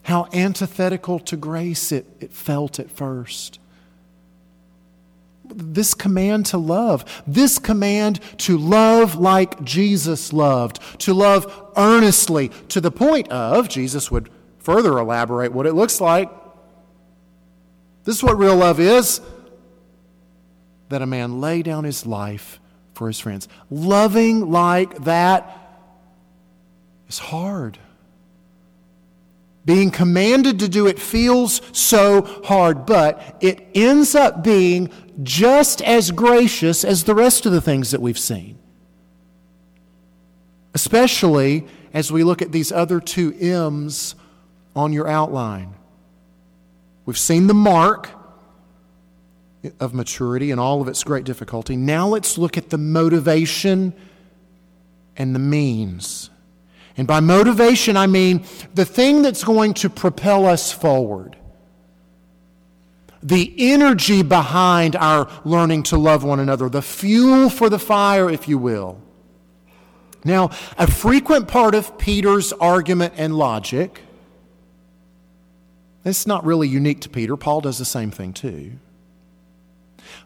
How 0.04 0.30
antithetical 0.32 1.20
to 1.20 1.36
grace 1.36 1.92
it, 1.92 2.06
it 2.22 2.32
felt 2.32 2.80
at 2.80 2.90
first. 2.90 3.60
This 5.44 5.94
command 5.94 6.46
to 6.46 6.58
love, 6.58 7.04
this 7.28 7.60
command 7.60 8.22
to 8.38 8.58
love 8.58 9.16
like 9.16 9.62
Jesus 9.66 10.32
loved, 10.32 10.80
to 11.02 11.14
love 11.14 11.74
earnestly, 11.76 12.52
to 12.70 12.80
the 12.80 12.90
point 12.90 13.28
of, 13.28 13.68
Jesus 13.68 14.10
would 14.10 14.30
further 14.60 14.98
elaborate 14.98 15.52
what 15.52 15.66
it 15.66 15.74
looks 15.74 16.00
like. 16.00 16.32
This 18.06 18.16
is 18.16 18.24
what 18.24 18.38
real 18.38 18.56
love 18.56 18.80
is 18.80 19.20
that 20.90 21.02
a 21.02 21.06
man 21.06 21.42
lay 21.42 21.62
down 21.62 21.84
his 21.84 22.06
life 22.06 22.60
for 22.94 23.08
his 23.08 23.20
friends. 23.20 23.48
Loving 23.70 24.52
like 24.52 25.04
that 25.04 25.68
is 27.08 27.20
hard. 27.20 27.78
Being 29.66 29.92
commanded 29.92 30.60
to 30.60 30.70
do 30.70 30.88
it 30.88 30.98
feels 30.98 31.62
so 31.78 32.22
hard, 32.46 32.86
but 32.86 33.38
it 33.42 33.68
ends 33.76 34.16
up 34.16 34.44
being 34.44 34.90
just 35.24 35.82
as 35.82 36.12
gracious 36.12 36.84
as 36.84 37.04
the 37.04 37.14
rest 37.14 37.46
of 37.46 37.52
the 37.52 37.62
things 37.62 37.92
that 37.92 38.02
we've 38.02 38.18
seen. 38.18 38.58
Especially 40.74 41.68
as 41.94 42.12
we 42.12 42.24
look 42.24 42.42
at 42.42 42.52
these 42.52 42.72
other 42.72 43.02
two 43.02 43.34
M's 43.34 44.16
on 44.76 44.94
your 44.94 45.08
outline. 45.08 45.74
We've 47.06 47.18
seen 47.18 47.48
the 47.48 47.54
mark, 47.54 48.10
of 49.80 49.94
maturity 49.94 50.52
and 50.52 50.60
all 50.60 50.82
of 50.82 50.88
its 50.88 51.04
great 51.04 51.24
difficulty. 51.24 51.76
Now 51.76 52.08
let's 52.08 52.38
look 52.38 52.58
at 52.58 52.70
the 52.70 52.78
motivation 52.78 53.94
and 55.16 55.34
the 55.34 55.40
means. 55.40 56.30
And 56.98 57.08
by 57.08 57.20
motivation, 57.20 57.96
I 57.96 58.08
mean 58.08 58.44
the 58.74 58.86
thing 58.86 59.22
that's 59.22 59.44
going 59.44 59.76
to 59.76 59.90
propel 59.90 60.46
us 60.46 60.72
forward. 60.72 61.38
The 63.22 63.54
energy 63.58 64.24
behind 64.24 64.96
our 64.96 65.30
learning 65.44 65.84
to 65.84 65.98
love 65.98 66.24
one 66.24 66.40
another, 66.40 66.70
the 66.70 66.82
fuel 66.82 67.50
for 67.50 67.70
the 67.70 67.80
fire, 67.80 68.30
if 68.30 68.48
you 68.48 68.58
will. 68.58 69.02
Now, 70.24 70.50
a 70.78 70.90
frequent 70.90 71.48
part 71.48 71.76
of 71.76 71.98
Peter's 71.98 72.52
argument 72.54 73.14
and 73.18 73.38
logic, 73.38 74.02
it's 76.04 76.26
not 76.26 76.46
really 76.46 76.68
unique 76.68 77.02
to 77.02 77.10
Peter, 77.10 77.38
Paul 77.38 77.62
does 77.62 77.78
the 77.78 77.86
same 77.86 78.12
thing 78.12 78.34
too 78.34 78.80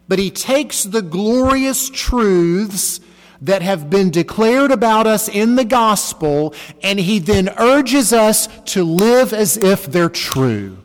but 0.08 0.20
he 0.20 0.30
takes 0.30 0.84
the 0.84 1.02
glorious 1.02 1.90
truths 1.90 3.00
that 3.42 3.62
have 3.62 3.90
been 3.90 4.12
declared 4.12 4.72
about 4.72 5.08
us 5.08 5.28
in 5.28 5.56
the 5.56 5.66
gospel, 5.66 6.54
and 6.84 7.00
he 7.00 7.18
then 7.20 7.50
urges 7.58 8.14
us 8.14 8.48
to 8.66 8.84
live 8.84 9.34
as 9.34 9.58
if 9.58 9.86
they're 9.86 10.10
true. 10.10 10.78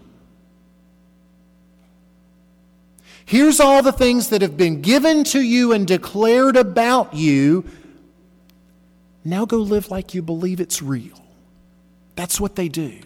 Here's 3.27 3.59
all 3.59 3.83
the 3.83 3.93
things 3.93 4.29
that 4.29 4.41
have 4.41 4.57
been 4.57 4.81
given 4.83 5.25
to 5.25 5.41
you 5.41 5.73
and 5.73 5.87
declared 5.87 6.57
about 6.57 7.13
you. 7.13 7.65
Now 9.25 9.45
go 9.45 9.59
live 9.59 9.91
like 9.91 10.15
you 10.15 10.23
believe 10.23 10.61
it's 10.61 10.81
real. 10.81 11.21
That's 12.15 12.41
what 12.41 12.55
they 12.55 12.69
do. 12.69 13.01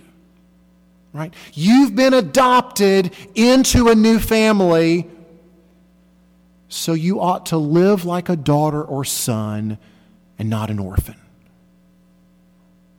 Right? 1.15 1.33
You've 1.55 1.97
been 1.97 2.13
adopted 2.15 3.13
into 3.35 3.89
a 3.89 3.95
new 3.95 4.19
family, 4.19 5.09
so 6.71 6.93
you 6.95 7.21
ought 7.21 7.47
to 7.47 7.59
live 7.59 8.05
like 8.05 8.29
a 8.29 8.37
daughter 8.37 8.83
or 8.83 9.05
son 9.05 9.77
and 10.39 10.49
not 10.49 10.71
an 10.71 10.79
orphan. 10.79 11.17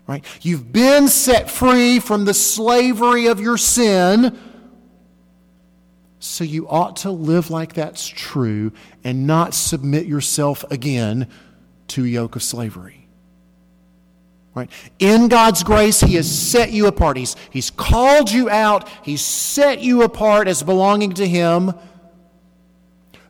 Right? 0.06 0.26
You've 0.42 0.74
been 0.74 1.08
set 1.08 1.50
free 1.50 2.00
from 2.00 2.26
the 2.26 2.34
slavery 2.34 3.28
of 3.28 3.40
your 3.40 3.58
sin. 3.58 4.38
So 6.20 6.44
you 6.44 6.68
ought 6.68 6.98
to 6.98 7.12
live 7.12 7.50
like 7.50 7.74
that's 7.74 8.06
true 8.06 8.74
and 9.06 9.26
not 9.26 9.54
submit 9.54 10.06
yourself 10.06 10.66
again 10.70 11.30
to 11.88 12.04
a 12.04 12.08
yoke 12.08 12.36
of 12.36 12.44
slavery. 12.44 13.08
Right? 14.54 14.70
In 15.00 15.30
God's 15.30 15.64
grace, 15.64 16.02
He 16.02 16.16
has 16.16 16.30
set 16.30 16.74
you 16.74 16.88
apart. 16.88 17.16
He's, 17.16 17.38
he's 17.50 17.70
called 17.70 18.30
you 18.30 18.50
out. 18.50 18.90
He's 19.02 19.22
set 19.22 19.80
you 19.80 20.02
apart 20.02 20.50
as 20.50 20.62
belonging 20.62 21.14
to 21.14 21.26
Him. 21.26 21.72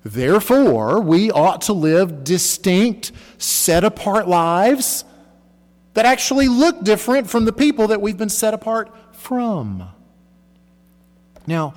Therefore, 0.03 1.00
we 1.00 1.29
ought 1.29 1.62
to 1.63 1.74
live 1.74 2.24
distinct, 2.24 3.12
set 3.38 3.84
apart 3.84 4.27
lives 4.27 5.05
that 5.93 6.05
actually 6.05 6.48
look 6.48 6.84
different 6.84 7.29
from 7.29 7.46
the 7.46 7.53
people 7.53 7.88
that 7.88 8.01
we've 8.01 8.17
been 8.17 8.29
set 8.29 8.53
apart 8.53 8.91
from. 9.13 9.88
Now, 11.46 11.74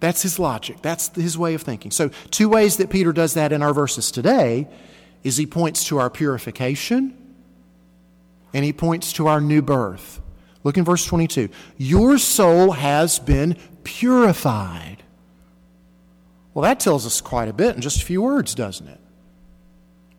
that's 0.00 0.22
his 0.22 0.38
logic. 0.38 0.80
That's 0.80 1.08
his 1.14 1.36
way 1.36 1.54
of 1.54 1.62
thinking. 1.62 1.90
So, 1.90 2.10
two 2.30 2.48
ways 2.48 2.76
that 2.76 2.88
Peter 2.88 3.12
does 3.12 3.34
that 3.34 3.52
in 3.52 3.62
our 3.62 3.74
verses 3.74 4.10
today 4.10 4.68
is 5.24 5.36
he 5.36 5.46
points 5.46 5.84
to 5.88 5.98
our 5.98 6.08
purification 6.08 7.16
and 8.54 8.64
he 8.64 8.72
points 8.72 9.12
to 9.14 9.26
our 9.26 9.40
new 9.40 9.60
birth. 9.60 10.20
Look 10.64 10.76
in 10.76 10.84
verse 10.84 11.04
22. 11.04 11.48
Your 11.76 12.18
soul 12.18 12.72
has 12.72 13.18
been 13.18 13.56
purified. 13.84 14.97
Well, 16.54 16.62
that 16.62 16.80
tells 16.80 17.06
us 17.06 17.20
quite 17.20 17.48
a 17.48 17.52
bit 17.52 17.76
in 17.76 17.82
just 17.82 18.02
a 18.02 18.04
few 18.04 18.22
words, 18.22 18.54
doesn't 18.54 18.88
it? 18.88 19.00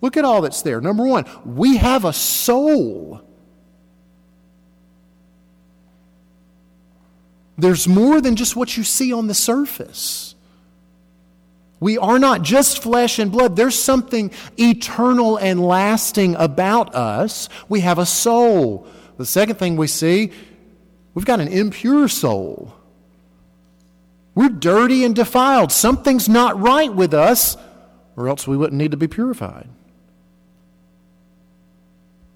Look 0.01 0.15
at 0.15 0.23
all 0.23 0.41
that's 0.41 0.61
there. 0.61 0.79
Number 0.79 1.05
one, 1.05 1.25
we 1.45 1.77
have 1.77 2.05
a 2.05 2.13
soul. 2.13 3.21
There's 7.57 7.87
more 7.87 8.21
than 8.21 8.37
just 8.37 8.55
what 8.55 8.77
you 8.77 8.83
see 8.83 9.11
on 9.11 9.27
the 9.27 9.33
surface. 9.33 10.35
We 11.81 11.97
are 11.97 12.19
not 12.19 12.41
just 12.41 12.81
flesh 12.81 13.19
and 13.19 13.31
blood. 13.31 13.55
There's 13.55 13.77
something 13.77 14.31
eternal 14.57 15.37
and 15.37 15.61
lasting 15.61 16.35
about 16.35 16.95
us. 16.95 17.49
We 17.67 17.81
have 17.81 17.99
a 17.99 18.05
soul. 18.05 18.87
The 19.17 19.25
second 19.25 19.55
thing 19.55 19.75
we 19.75 19.87
see, 19.87 20.31
we've 21.13 21.25
got 21.25 21.39
an 21.39 21.49
impure 21.49 22.07
soul. 22.07 22.73
We're 24.35 24.49
dirty 24.49 25.03
and 25.03 25.15
defiled. 25.15 25.71
Something's 25.71 26.29
not 26.29 26.59
right 26.59 26.93
with 26.93 27.13
us, 27.13 27.57
or 28.15 28.27
else 28.27 28.47
we 28.47 28.57
wouldn't 28.57 28.77
need 28.77 28.91
to 28.91 28.97
be 28.97 29.07
purified. 29.07 29.67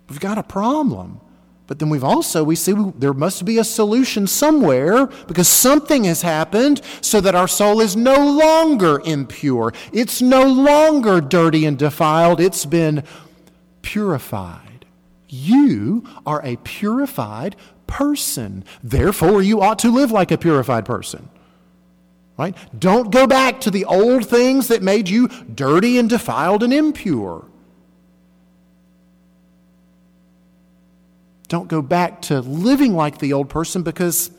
We've 0.09 0.19
got 0.19 0.37
a 0.37 0.43
problem. 0.43 1.21
But 1.65 1.79
then 1.79 1.89
we've 1.89 2.03
also, 2.03 2.43
we 2.43 2.55
see 2.55 2.73
there 2.97 3.13
must 3.13 3.45
be 3.45 3.57
a 3.57 3.63
solution 3.63 4.27
somewhere 4.27 5.07
because 5.07 5.47
something 5.47 6.03
has 6.03 6.21
happened 6.21 6.81
so 6.99 7.21
that 7.21 7.35
our 7.35 7.47
soul 7.47 7.79
is 7.79 7.95
no 7.95 8.15
longer 8.15 9.01
impure. 9.05 9.73
It's 9.93 10.21
no 10.21 10.43
longer 10.43 11.21
dirty 11.21 11.65
and 11.65 11.79
defiled. 11.79 12.41
It's 12.41 12.65
been 12.65 13.03
purified. 13.81 14.85
You 15.29 16.05
are 16.25 16.41
a 16.43 16.57
purified 16.57 17.55
person. 17.87 18.65
Therefore, 18.83 19.41
you 19.41 19.61
ought 19.61 19.79
to 19.79 19.89
live 19.89 20.11
like 20.11 20.31
a 20.31 20.37
purified 20.37 20.85
person. 20.85 21.29
Right? 22.35 22.57
Don't 22.77 23.11
go 23.11 23.27
back 23.27 23.61
to 23.61 23.71
the 23.71 23.85
old 23.85 24.25
things 24.25 24.67
that 24.69 24.81
made 24.81 25.07
you 25.07 25.27
dirty 25.27 25.97
and 25.99 26.09
defiled 26.09 26.63
and 26.63 26.73
impure. 26.73 27.45
Don't 31.47 31.67
go 31.67 31.83
back 31.83 32.23
to 32.23 32.41
living 32.41 32.95
like 32.95 33.19
the 33.19 33.33
old 33.33 33.49
person 33.49 33.83
because, 33.83 34.31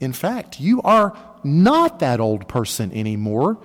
in 0.00 0.14
fact, 0.14 0.58
you 0.58 0.80
are 0.80 1.14
not 1.44 1.98
that 1.98 2.20
old 2.20 2.48
person 2.48 2.90
anymore 2.92 3.58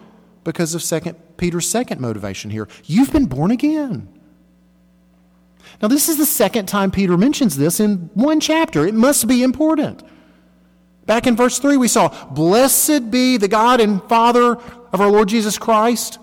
because 0.44 0.76
of 0.76 0.84
second, 0.84 1.15
Peter's 1.38 1.70
second 1.70 2.02
motivation 2.02 2.52
here. 2.52 2.67
You've 2.84 3.13
been 3.13 3.28
born 3.28 3.52
again. 3.52 4.10
Now, 5.82 5.88
this 5.88 6.10
is 6.10 6.17
the 6.17 6.26
second 6.26 6.67
time 6.67 6.91
Peter 6.91 7.17
mentions 7.17 7.56
this 7.56 7.80
in 7.80 8.10
one 8.13 8.39
chapter. 8.39 8.86
It 8.86 8.94
must 8.94 9.28
be 9.28 9.44
important. 9.44 10.04
Back 11.12 11.28
in 11.28 11.36
verse 11.36 11.60
3, 11.60 11.76
we 11.76 11.89
saw, 11.89 12.08
Blessed 12.30 13.12
be 13.12 13.36
the 13.36 13.50
God 13.50 13.82
and 13.82 14.02
Father 14.04 14.54
of 14.93 15.02
our 15.02 15.12
Lord 15.12 15.28
Jesus 15.28 15.58
Christ. 15.58 16.19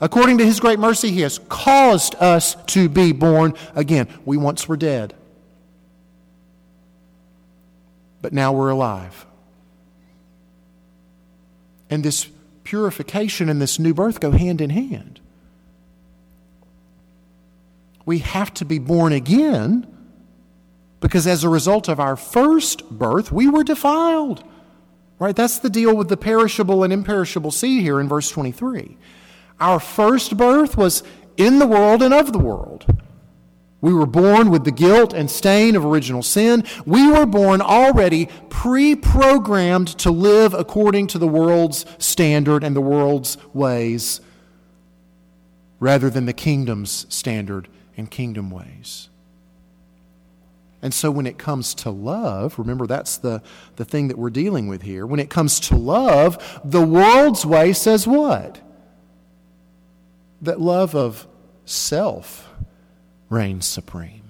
According 0.00 0.38
to 0.38 0.46
his 0.46 0.60
great 0.60 0.78
mercy, 0.78 1.10
he 1.10 1.22
has 1.22 1.40
caused 1.48 2.14
us 2.14 2.54
to 2.66 2.88
be 2.88 3.10
born 3.10 3.54
again. 3.74 4.06
We 4.24 4.36
once 4.36 4.68
were 4.68 4.76
dead 4.76 5.14
but 8.22 8.32
now 8.32 8.52
we're 8.52 8.70
alive. 8.70 9.26
And 11.88 12.04
this 12.04 12.28
purification 12.64 13.48
and 13.48 13.60
this 13.60 13.78
new 13.78 13.94
birth 13.94 14.20
go 14.20 14.30
hand 14.30 14.60
in 14.60 14.70
hand. 14.70 15.20
We 18.04 18.18
have 18.18 18.52
to 18.54 18.64
be 18.64 18.78
born 18.78 19.12
again 19.12 19.86
because 21.00 21.26
as 21.26 21.44
a 21.44 21.48
result 21.48 21.88
of 21.88 21.98
our 21.98 22.16
first 22.16 22.88
birth, 22.90 23.32
we 23.32 23.48
were 23.48 23.64
defiled. 23.64 24.44
Right? 25.18 25.36
That's 25.36 25.58
the 25.58 25.70
deal 25.70 25.94
with 25.94 26.08
the 26.08 26.16
perishable 26.16 26.82
and 26.82 26.92
imperishable 26.92 27.50
seed 27.50 27.82
here 27.82 28.00
in 28.00 28.08
verse 28.08 28.30
23. 28.30 28.96
Our 29.60 29.78
first 29.78 30.36
birth 30.36 30.76
was 30.76 31.02
in 31.36 31.58
the 31.58 31.66
world 31.66 32.02
and 32.02 32.14
of 32.14 32.32
the 32.32 32.38
world. 32.38 32.86
We 33.82 33.92
were 33.92 34.06
born 34.06 34.50
with 34.50 34.64
the 34.64 34.72
guilt 34.72 35.12
and 35.12 35.30
stain 35.30 35.76
of 35.76 35.84
original 35.84 36.22
sin. 36.22 36.64
We 36.84 37.10
were 37.10 37.26
born 37.26 37.60
already 37.60 38.28
pre 38.48 38.94
programmed 38.94 39.88
to 39.98 40.10
live 40.10 40.54
according 40.54 41.08
to 41.08 41.18
the 41.18 41.28
world's 41.28 41.86
standard 41.98 42.62
and 42.62 42.74
the 42.74 42.80
world's 42.80 43.36
ways 43.54 44.20
rather 45.78 46.10
than 46.10 46.26
the 46.26 46.32
kingdom's 46.32 47.06
standard 47.08 47.68
and 47.96 48.10
kingdom 48.10 48.50
ways. 48.50 49.09
And 50.82 50.94
so 50.94 51.10
when 51.10 51.26
it 51.26 51.36
comes 51.36 51.74
to 51.76 51.90
love, 51.90 52.58
remember 52.58 52.86
that's 52.86 53.18
the, 53.18 53.42
the 53.76 53.84
thing 53.84 54.08
that 54.08 54.16
we're 54.16 54.30
dealing 54.30 54.66
with 54.66 54.82
here. 54.82 55.06
When 55.06 55.20
it 55.20 55.28
comes 55.28 55.60
to 55.60 55.76
love, 55.76 56.60
the 56.64 56.84
world's 56.84 57.44
way 57.44 57.72
says 57.72 58.06
what? 58.06 58.60
That 60.40 60.60
love 60.60 60.94
of 60.94 61.26
self 61.66 62.48
reigns 63.28 63.66
supreme. 63.66 64.20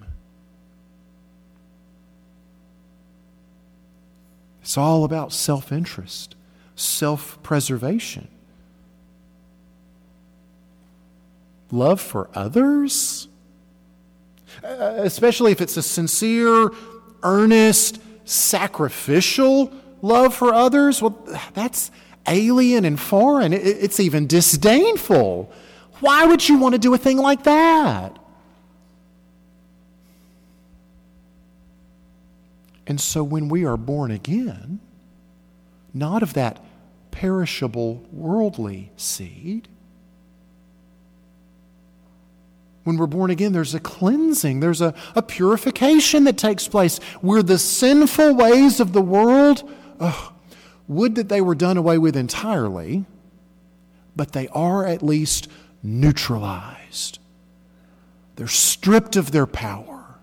It's 4.61 4.77
all 4.77 5.05
about 5.05 5.33
self 5.33 5.73
interest, 5.73 6.35
self 6.75 7.43
preservation. 7.43 8.29
Love 11.73 12.01
for 12.01 12.29
others, 12.35 13.29
Uh, 14.63 14.95
especially 14.99 15.53
if 15.53 15.61
it's 15.61 15.77
a 15.77 15.83
sincere, 15.83 16.71
earnest, 17.23 18.01
sacrificial 18.25 19.73
love 20.03 20.35
for 20.35 20.53
others, 20.55 21.03
well, 21.03 21.19
that's 21.55 21.91
alien 22.27 22.85
and 22.85 22.99
foreign. 22.99 23.53
It's 23.53 24.01
even 24.01 24.27
disdainful. 24.27 25.53
Why 26.01 26.25
would 26.25 26.49
you 26.49 26.59
want 26.59 26.75
to 26.75 26.79
do 26.79 26.95
a 26.95 26.99
thing 26.99 27.19
like 27.19 27.45
that? 27.45 28.19
And 32.87 33.01
so 33.01 33.23
when 33.23 33.49
we 33.49 33.65
are 33.65 33.77
born 33.77 34.11
again, 34.11 34.81
not 35.95 36.23
of 36.23 36.35
that 36.35 36.59
perishable 37.11 38.05
worldly 38.13 38.91
seed, 38.97 39.69
when 42.90 42.98
we're 42.98 43.07
born 43.07 43.31
again, 43.31 43.53
there's 43.53 43.72
a 43.72 43.79
cleansing, 43.79 44.59
there's 44.59 44.81
a, 44.81 44.92
a 45.14 45.22
purification 45.22 46.24
that 46.24 46.37
takes 46.37 46.66
place 46.66 46.98
where 47.20 47.40
the 47.40 47.57
sinful 47.57 48.35
ways 48.35 48.81
of 48.81 48.92
the 48.92 49.00
world, 49.00 49.62
oh, 50.00 50.33
would 50.88 51.14
that 51.14 51.29
they 51.29 51.40
were 51.40 51.55
done 51.55 51.76
away 51.76 51.98
with 51.98 52.16
entirely, 52.16 53.05
but 54.16 54.33
they 54.33 54.48
are 54.48 54.85
at 54.85 55.05
least 55.05 55.46
neutralized. 55.85 57.20
They're 58.35 58.48
stripped 58.48 59.14
of 59.14 59.31
their 59.31 59.46
power. 59.46 60.16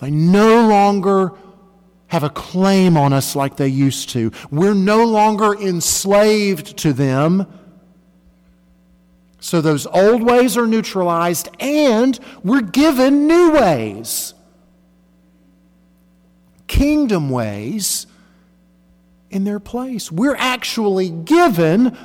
They 0.00 0.10
no 0.10 0.66
longer 0.66 1.32
have 2.06 2.22
a 2.22 2.30
claim 2.30 2.96
on 2.96 3.12
us 3.12 3.36
like 3.36 3.56
they 3.58 3.68
used 3.68 4.08
to. 4.10 4.32
We're 4.50 4.72
no 4.72 5.04
longer 5.04 5.52
enslaved 5.54 6.78
to 6.78 6.94
them. 6.94 7.46
So 9.38 9.60
those 9.60 9.86
old 9.86 10.22
ways 10.22 10.56
are 10.56 10.66
neutralized, 10.66 11.48
and 11.60 12.18
we're 12.42 12.62
given 12.62 13.26
new 13.26 13.52
ways. 13.52 14.34
Kingdom 16.66 17.30
ways 17.30 18.06
in 19.30 19.44
their 19.44 19.60
place. 19.60 20.10
We're 20.10 20.36
actually 20.36 21.10
given 21.10 21.96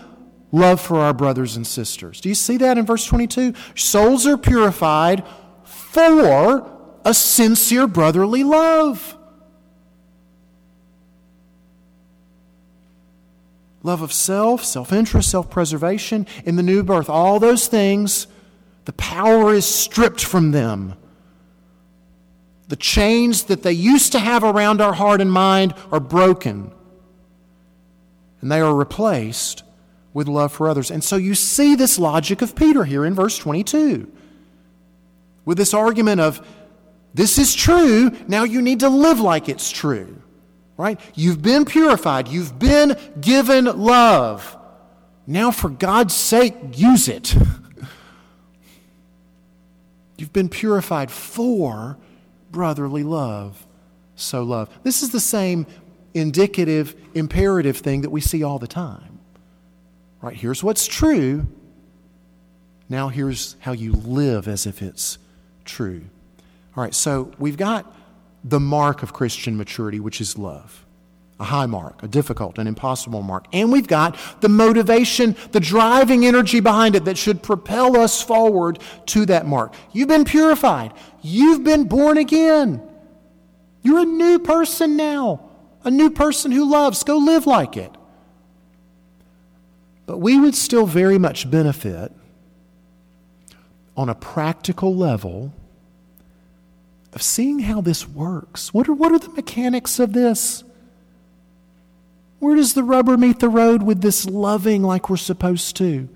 love 0.52 0.82
for 0.82 0.98
our 0.98 1.14
brothers 1.14 1.56
and 1.56 1.66
sisters. 1.66 2.22
Do 2.22 2.30
you 2.30 2.36
see 2.36 2.58
that 2.58 2.78
in 2.78 2.86
verse 2.86 3.06
22? 3.06 3.54
Souls 3.76 4.28
are 4.28 4.38
purified 4.38 5.24
for 5.64 6.70
a 7.06 7.14
sincere 7.14 7.88
brotherly 7.88 8.44
love. 8.44 9.18
Love 13.84 14.02
of 14.02 14.14
self, 14.14 14.64
self 14.64 14.94
interest, 14.94 15.30
self 15.30 15.50
preservation 15.50 16.28
in 16.46 16.56
the 16.56 16.64
new 16.64 16.84
birth, 16.84 17.10
all 17.10 17.40
those 17.40 17.68
things, 17.68 18.28
the 18.86 18.94
power 18.94 19.54
is 19.54 19.66
stripped 19.66 20.24
from 20.24 20.52
them. 20.52 20.96
The 22.68 22.76
chains 22.76 23.44
that 23.46 23.64
they 23.64 23.74
used 23.74 24.12
to 24.14 24.20
have 24.20 24.44
around 24.44 24.82
our 24.82 24.94
heart 24.94 25.20
and 25.20 25.32
mind 25.32 25.74
are 25.92 26.00
broken. 26.00 26.72
And 28.40 28.52
they 28.52 28.62
are 28.62 28.74
replaced 28.74 29.64
with 30.14 30.28
love 30.28 30.52
for 30.52 30.70
others. 30.70 30.90
And 30.90 31.04
so 31.04 31.16
you 31.16 31.36
see 31.36 31.76
this 31.76 32.00
logic 32.00 32.42
of 32.42 32.56
Peter 32.56 32.86
here 32.86 33.06
in 33.06 33.14
verse 33.14 33.38
22 33.38 34.12
with 35.46 35.58
this 35.58 35.74
argument 35.74 36.22
of 36.22 36.46
this 37.14 37.38
is 37.38 37.54
true, 37.54 38.12
now 38.28 38.44
you 38.44 38.62
need 38.62 38.82
to 38.82 38.90
live 38.90 39.20
like 39.20 39.50
it's 39.50 39.72
true. 39.72 40.22
Right? 40.82 41.00
You've 41.14 41.44
been 41.44 41.64
purified, 41.64 42.28
you've 42.28 42.58
been 42.58 42.98
given 43.22 43.66
love. 43.66 44.58
Now, 45.28 45.52
for 45.52 45.70
God's 45.70 46.16
sake, 46.16 46.56
use 46.74 47.08
it. 47.08 47.36
You've 50.18 50.34
been 50.34 50.50
purified 50.50 51.12
for 51.12 52.00
brotherly 52.52 53.04
love. 53.04 53.68
So, 54.16 54.42
love. 54.42 54.70
This 54.82 55.04
is 55.04 55.12
the 55.12 55.20
same 55.20 55.68
indicative, 56.16 56.96
imperative 57.14 57.78
thing 57.78 58.02
that 58.02 58.10
we 58.10 58.20
see 58.20 58.42
all 58.42 58.58
the 58.58 58.68
time. 58.68 59.20
Right? 60.20 60.36
Here's 60.36 60.64
what's 60.64 60.88
true. 60.88 61.46
Now, 62.90 63.10
here's 63.10 63.56
how 63.60 63.74
you 63.74 63.94
live 63.94 64.48
as 64.48 64.66
if 64.66 64.82
it's 64.82 65.20
true. 65.64 66.02
All 66.76 66.84
right, 66.84 66.96
so 66.96 67.32
we've 67.38 67.58
got 67.58 67.86
the 68.44 68.60
mark 68.60 69.04
of 69.04 69.14
Christian 69.14 69.58
maturity, 69.58 70.00
which 70.00 70.22
is 70.22 70.38
love. 70.38 70.86
A 71.40 71.46
high 71.46 71.66
mark, 71.66 72.04
a 72.04 72.08
difficult, 72.08 72.60
an 72.60 72.68
impossible 72.68 73.24
mark. 73.24 73.46
And 73.52 73.72
we've 73.72 73.88
got 73.88 74.16
the 74.42 74.50
motivation, 74.50 75.36
the 75.52 75.60
driving 75.60 76.26
energy 76.26 76.60
behind 76.60 76.96
it 76.96 77.06
that 77.06 77.18
should 77.18 77.42
propel 77.42 77.98
us 77.98 78.22
forward 78.22 78.78
to 79.08 79.26
that 79.26 79.48
mark. 79.48 79.74
You've 79.92 80.08
been 80.08 80.26
purified. 80.26 80.94
You've 81.22 81.64
been 81.64 81.86
born 81.86 82.18
again. 82.18 82.82
You're 83.82 84.02
a 84.02 84.06
new 84.06 84.38
person 84.38 84.96
now, 84.96 85.50
a 85.84 85.90
new 85.90 86.12
person 86.12 86.52
who 86.52 86.70
loves. 86.70 87.04
Go 87.04 87.18
live 87.18 87.48
like 87.48 87.76
it. 87.76 87.92
But 90.06 90.20
we 90.20 90.40
would 90.40 90.56
still 90.56 90.86
very 90.86 91.18
much 91.18 91.50
benefit 91.50 92.12
on 93.98 94.10
a 94.10 94.16
practical 94.16 94.96
level 94.96 95.54
of 97.14 97.22
seeing 97.22 97.60
how 97.60 97.82
this 97.82 98.08
works. 98.08 98.74
What 98.74 98.88
are, 98.88 98.94
what 98.94 99.12
are 99.12 99.20
the 99.20 99.30
mechanics 99.30 100.00
of 100.00 100.14
this? 100.14 100.64
Where 102.40 102.56
does 102.56 102.74
the 102.74 102.84
rubber 102.84 103.18
meet 103.18 103.40
the 103.40 103.50
road 103.50 103.84
with 103.84 104.02
this 104.02 104.26
loving 104.26 104.82
like 104.82 105.10
we're 105.10 105.18
supposed 105.18 105.76
to? 105.78 106.10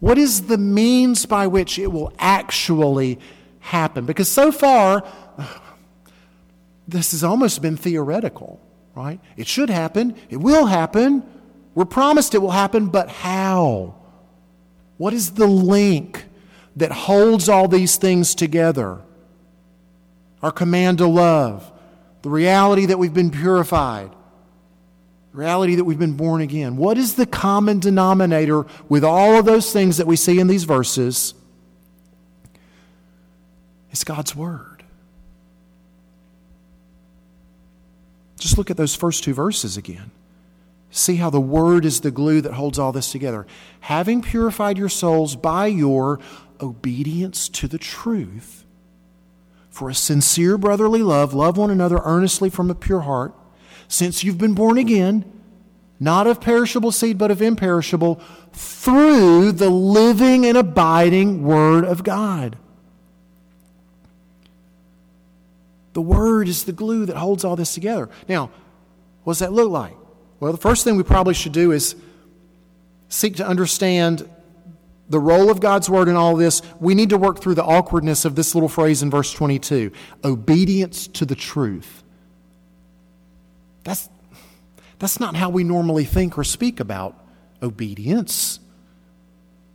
What 0.00 0.18
is 0.18 0.46
the 0.46 0.58
means 0.58 1.26
by 1.26 1.46
which 1.46 1.78
it 1.78 1.90
will 1.92 2.12
actually 2.18 3.18
happen? 3.60 4.06
Because 4.06 4.28
so 4.28 4.52
far, 4.52 5.04
this 6.88 7.12
has 7.12 7.24
almost 7.24 7.60
been 7.60 7.76
theoretical, 7.76 8.60
right? 8.94 9.20
It 9.36 9.46
should 9.46 9.70
happen, 9.70 10.14
it 10.30 10.36
will 10.36 10.66
happen, 10.66 11.22
we're 11.74 11.84
promised 11.84 12.34
it 12.34 12.38
will 12.38 12.50
happen, 12.50 12.86
but 12.86 13.08
how? 13.08 13.94
What 14.96 15.12
is 15.12 15.32
the 15.32 15.46
link 15.46 16.24
that 16.76 16.92
holds 16.92 17.48
all 17.48 17.66
these 17.66 17.96
things 17.96 18.34
together? 18.34 19.00
Our 20.44 20.52
command 20.52 20.98
to 20.98 21.06
love, 21.06 21.72
the 22.20 22.28
reality 22.28 22.84
that 22.84 22.98
we've 22.98 23.14
been 23.14 23.30
purified, 23.30 24.10
the 25.32 25.38
reality 25.38 25.76
that 25.76 25.84
we've 25.84 25.98
been 25.98 26.18
born 26.18 26.42
again. 26.42 26.76
What 26.76 26.98
is 26.98 27.14
the 27.14 27.24
common 27.24 27.80
denominator 27.80 28.66
with 28.86 29.04
all 29.04 29.38
of 29.38 29.46
those 29.46 29.72
things 29.72 29.96
that 29.96 30.06
we 30.06 30.16
see 30.16 30.38
in 30.38 30.46
these 30.46 30.64
verses? 30.64 31.32
It's 33.90 34.04
God's 34.04 34.36
Word. 34.36 34.84
Just 38.38 38.58
look 38.58 38.70
at 38.70 38.76
those 38.76 38.94
first 38.94 39.24
two 39.24 39.32
verses 39.32 39.78
again. 39.78 40.10
See 40.90 41.16
how 41.16 41.30
the 41.30 41.40
Word 41.40 41.86
is 41.86 42.02
the 42.02 42.10
glue 42.10 42.42
that 42.42 42.52
holds 42.52 42.78
all 42.78 42.92
this 42.92 43.10
together. 43.10 43.46
Having 43.80 44.20
purified 44.20 44.76
your 44.76 44.90
souls 44.90 45.36
by 45.36 45.68
your 45.68 46.20
obedience 46.60 47.48
to 47.48 47.66
the 47.66 47.78
truth 47.78 48.63
for 49.74 49.90
a 49.90 49.94
sincere 49.94 50.56
brotherly 50.56 51.02
love, 51.02 51.34
love 51.34 51.56
one 51.56 51.68
another 51.68 52.00
earnestly 52.04 52.48
from 52.48 52.70
a 52.70 52.76
pure 52.76 53.00
heart, 53.00 53.34
since 53.88 54.22
you've 54.22 54.38
been 54.38 54.54
born 54.54 54.78
again, 54.78 55.24
not 55.98 56.28
of 56.28 56.40
perishable 56.40 56.92
seed, 56.92 57.18
but 57.18 57.32
of 57.32 57.42
imperishable, 57.42 58.20
through 58.52 59.50
the 59.50 59.68
living 59.68 60.46
and 60.46 60.56
abiding 60.56 61.42
Word 61.42 61.84
of 61.84 62.04
God. 62.04 62.56
The 65.94 66.02
Word 66.02 66.46
is 66.46 66.62
the 66.64 66.72
glue 66.72 67.04
that 67.06 67.16
holds 67.16 67.44
all 67.44 67.56
this 67.56 67.74
together. 67.74 68.08
Now, 68.28 68.52
what 69.24 69.32
does 69.32 69.40
that 69.40 69.52
look 69.52 69.72
like? 69.72 69.96
Well, 70.38 70.52
the 70.52 70.58
first 70.58 70.84
thing 70.84 70.96
we 70.96 71.02
probably 71.02 71.34
should 71.34 71.52
do 71.52 71.72
is 71.72 71.96
seek 73.08 73.34
to 73.36 73.46
understand 73.46 74.28
the 75.08 75.18
role 75.18 75.50
of 75.50 75.60
God's 75.60 75.90
word 75.90 76.08
in 76.08 76.16
all 76.16 76.36
this, 76.36 76.62
we 76.80 76.94
need 76.94 77.10
to 77.10 77.18
work 77.18 77.40
through 77.40 77.54
the 77.54 77.64
awkwardness 77.64 78.24
of 78.24 78.34
this 78.36 78.54
little 78.54 78.68
phrase 78.68 79.02
in 79.02 79.10
verse 79.10 79.32
22 79.32 79.92
obedience 80.24 81.06
to 81.08 81.26
the 81.26 81.34
truth. 81.34 82.02
That's, 83.84 84.08
that's 84.98 85.20
not 85.20 85.36
how 85.36 85.50
we 85.50 85.62
normally 85.62 86.04
think 86.04 86.38
or 86.38 86.44
speak 86.44 86.80
about 86.80 87.22
obedience. 87.62 88.60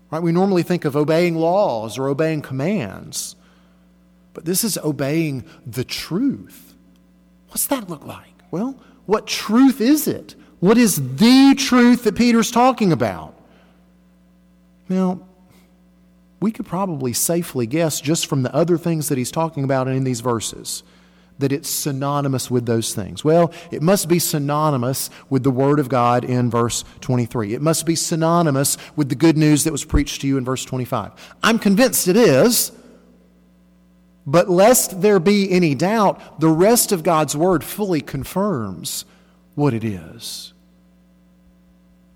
Right? 0.09 0.23
We 0.23 0.31
normally 0.31 0.63
think 0.63 0.85
of 0.85 0.95
obeying 0.95 1.35
laws 1.35 1.99
or 1.99 2.09
obeying 2.09 2.41
commands. 2.41 3.35
But 4.33 4.45
this 4.45 4.63
is 4.63 4.77
obeying 4.79 5.43
the 5.65 5.83
truth. 5.83 6.73
What's 7.49 7.67
that 7.67 7.89
look 7.89 8.05
like? 8.05 8.33
Well, 8.51 8.79
what 9.05 9.27
truth 9.27 9.81
is 9.81 10.07
it? 10.07 10.35
What 10.59 10.77
is 10.77 11.15
the 11.17 11.55
truth 11.57 12.03
that 12.03 12.15
Peter's 12.15 12.51
talking 12.51 12.91
about? 12.91 13.38
Now, 14.89 15.21
we 16.39 16.51
could 16.51 16.65
probably 16.65 17.13
safely 17.13 17.67
guess 17.67 18.01
just 18.01 18.27
from 18.27 18.43
the 18.43 18.53
other 18.53 18.77
things 18.77 19.09
that 19.09 19.17
he's 19.17 19.31
talking 19.31 19.63
about 19.63 19.87
in 19.87 20.03
these 20.03 20.21
verses 20.21 20.83
that 21.39 21.51
it's 21.53 21.69
synonymous 21.69 22.51
with 22.51 22.65
those 22.65 22.93
things. 22.93 23.23
Well, 23.23 23.51
it 23.71 23.81
must 23.81 24.09
be 24.09 24.19
synonymous 24.19 25.09
with 25.29 25.43
the 25.43 25.51
Word 25.51 25.79
of 25.79 25.89
God 25.89 26.25
in 26.25 26.49
verse 26.49 26.83
23. 26.99 27.53
It 27.53 27.61
must 27.61 27.85
be 27.85 27.95
synonymous 27.95 28.77
with 28.97 29.07
the 29.07 29.15
good 29.15 29.37
news 29.37 29.63
that 29.63 29.71
was 29.71 29.85
preached 29.85 30.21
to 30.21 30.27
you 30.27 30.37
in 30.37 30.43
verse 30.43 30.65
25. 30.65 31.11
I'm 31.41 31.57
convinced 31.57 32.09
it 32.09 32.17
is, 32.17 32.73
but 34.27 34.49
lest 34.49 35.01
there 35.01 35.19
be 35.19 35.49
any 35.49 35.75
doubt, 35.75 36.41
the 36.41 36.49
rest 36.49 36.91
of 36.91 37.03
God's 37.03 37.37
Word 37.37 37.63
fully 37.63 38.01
confirms 38.01 39.05
what 39.55 39.73
it 39.73 39.85
is 39.85 40.53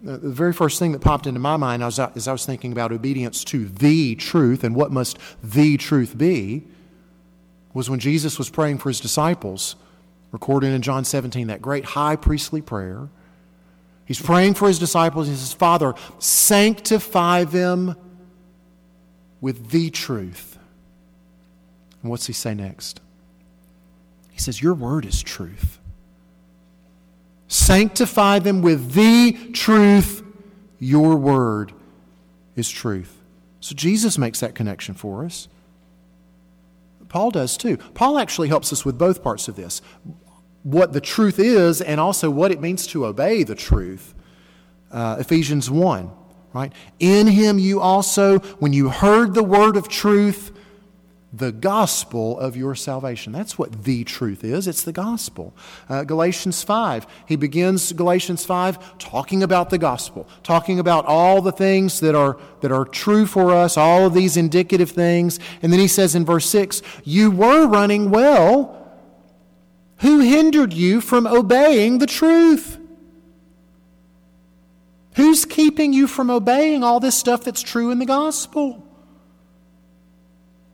the 0.03 0.17
very 0.17 0.51
first 0.51 0.79
thing 0.79 0.91
that 0.91 0.99
popped 0.99 1.27
into 1.27 1.39
my 1.39 1.55
mind 1.55 1.81
as 1.81 1.97
I, 1.97 2.11
as 2.15 2.27
I 2.27 2.33
was 2.33 2.45
thinking 2.45 2.73
about 2.73 2.91
obedience 2.91 3.43
to 3.45 3.67
the 3.67 4.15
truth 4.15 4.63
and 4.63 4.75
what 4.75 4.91
must 4.91 5.17
the 5.41 5.77
truth 5.77 6.17
be 6.17 6.63
was 7.73 7.89
when 7.89 7.99
Jesus 7.99 8.37
was 8.37 8.49
praying 8.49 8.79
for 8.79 8.89
his 8.89 8.99
disciples, 8.99 9.75
recorded 10.31 10.73
in 10.73 10.81
John 10.81 11.05
17, 11.05 11.47
that 11.47 11.61
great 11.61 11.85
high 11.85 12.17
priestly 12.17 12.61
prayer. 12.61 13.07
He's 14.05 14.21
praying 14.21 14.55
for 14.55 14.67
his 14.67 14.77
disciples. 14.77 15.27
He 15.27 15.33
says, 15.33 15.53
Father, 15.53 15.93
sanctify 16.19 17.45
them 17.45 17.95
with 19.39 19.69
the 19.69 19.89
truth. 19.89 20.59
And 22.01 22.11
what's 22.11 22.27
he 22.27 22.33
say 22.33 22.53
next? 22.53 22.99
He 24.31 24.39
says, 24.39 24.61
Your 24.61 24.73
word 24.73 25.05
is 25.05 25.23
truth. 25.23 25.79
Sanctify 27.53 28.39
them 28.39 28.63
with 28.63 28.93
the 28.93 29.51
truth. 29.53 30.23
Your 30.79 31.15
word 31.17 31.71
is 32.55 32.67
truth. 32.67 33.21
So 33.59 33.75
Jesus 33.75 34.17
makes 34.17 34.39
that 34.39 34.55
connection 34.55 34.95
for 34.95 35.23
us. 35.23 35.47
Paul 37.09 37.29
does 37.29 37.55
too. 37.55 37.77
Paul 37.93 38.17
actually 38.17 38.47
helps 38.47 38.73
us 38.73 38.83
with 38.83 38.97
both 38.97 39.21
parts 39.21 39.47
of 39.47 39.55
this 39.55 39.83
what 40.63 40.93
the 40.93 41.01
truth 41.01 41.37
is 41.37 41.79
and 41.79 41.99
also 41.99 42.31
what 42.31 42.51
it 42.51 42.59
means 42.59 42.87
to 42.87 43.05
obey 43.05 43.43
the 43.43 43.53
truth. 43.53 44.15
Uh, 44.91 45.17
Ephesians 45.19 45.69
1, 45.69 46.09
right? 46.53 46.73
In 46.99 47.27
him 47.27 47.59
you 47.59 47.79
also, 47.79 48.39
when 48.57 48.73
you 48.73 48.89
heard 48.89 49.35
the 49.35 49.43
word 49.43 49.77
of 49.77 49.87
truth, 49.87 50.51
the 51.33 51.51
gospel 51.51 52.39
of 52.39 52.55
your 52.55 52.75
salvation. 52.75 53.33
That's 53.33 53.57
what 53.57 53.83
the 53.83 54.03
truth 54.03 54.43
is. 54.43 54.67
It's 54.67 54.83
the 54.83 54.91
gospel. 54.91 55.55
Uh, 55.89 56.03
Galatians 56.03 56.61
5, 56.61 57.07
he 57.27 57.35
begins 57.35 57.91
Galatians 57.91 58.45
5 58.45 58.99
talking 58.99 59.41
about 59.41 59.71
the 59.71 59.79
gospel, 59.79 60.29
talking 60.43 60.77
about 60.77 61.05
all 61.05 61.41
the 61.41 61.51
things 61.51 61.99
that 62.01 62.13
are, 62.13 62.37
that 62.61 62.71
are 62.71 62.85
true 62.85 63.25
for 63.25 63.51
us, 63.51 63.77
all 63.77 64.05
of 64.05 64.13
these 64.13 64.37
indicative 64.37 64.91
things. 64.91 65.39
And 65.63 65.73
then 65.73 65.79
he 65.79 65.87
says 65.87 66.13
in 66.13 66.23
verse 66.23 66.45
6, 66.45 66.83
You 67.03 67.31
were 67.31 67.65
running 67.65 68.11
well. 68.11 68.79
Who 69.97 70.19
hindered 70.19 70.73
you 70.73 71.01
from 71.01 71.25
obeying 71.25 71.97
the 71.97 72.05
truth? 72.05 72.77
Who's 75.15 75.45
keeping 75.45 75.93
you 75.93 76.07
from 76.07 76.29
obeying 76.29 76.83
all 76.83 76.99
this 76.99 77.17
stuff 77.17 77.43
that's 77.43 77.61
true 77.61 77.89
in 77.89 77.99
the 77.99 78.05
gospel? 78.05 78.82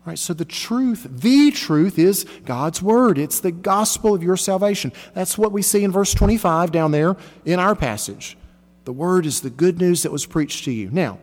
Right, 0.05 0.17
so 0.17 0.33
the 0.33 0.45
truth, 0.45 1.05
the 1.09 1.51
truth 1.51 1.99
is 1.99 2.25
God's 2.45 2.81
word. 2.81 3.17
It's 3.17 3.41
the 3.41 3.51
gospel 3.51 4.15
of 4.15 4.23
your 4.23 4.37
salvation. 4.37 4.91
That's 5.13 5.37
what 5.37 5.51
we 5.51 5.61
see 5.61 5.83
in 5.83 5.91
verse 5.91 6.13
25 6.13 6.71
down 6.71 6.91
there 6.91 7.17
in 7.45 7.59
our 7.59 7.75
passage. 7.75 8.37
The 8.85 8.93
word 8.93 9.25
is 9.25 9.41
the 9.41 9.49
good 9.49 9.77
news 9.77 10.03
that 10.03 10.11
was 10.11 10.25
preached 10.25 10.65
to 10.65 10.71
you. 10.71 10.89
Now, 10.89 11.19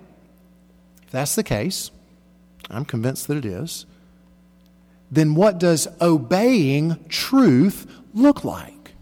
if 1.03 1.11
that's 1.11 1.35
the 1.35 1.43
case, 1.43 1.91
I'm 2.71 2.85
convinced 2.85 3.29
that 3.29 3.39
it 3.39 3.45
is, 3.45 3.87
then 5.11 5.35
what 5.35 5.59
does 5.59 5.89
obeying 6.01 7.05
truth 7.09 7.91
look 8.13 8.45
like? 8.45 8.93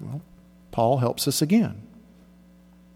Well, 0.00 0.20
Paul 0.70 0.98
helps 0.98 1.26
us 1.26 1.42
again. 1.42 1.85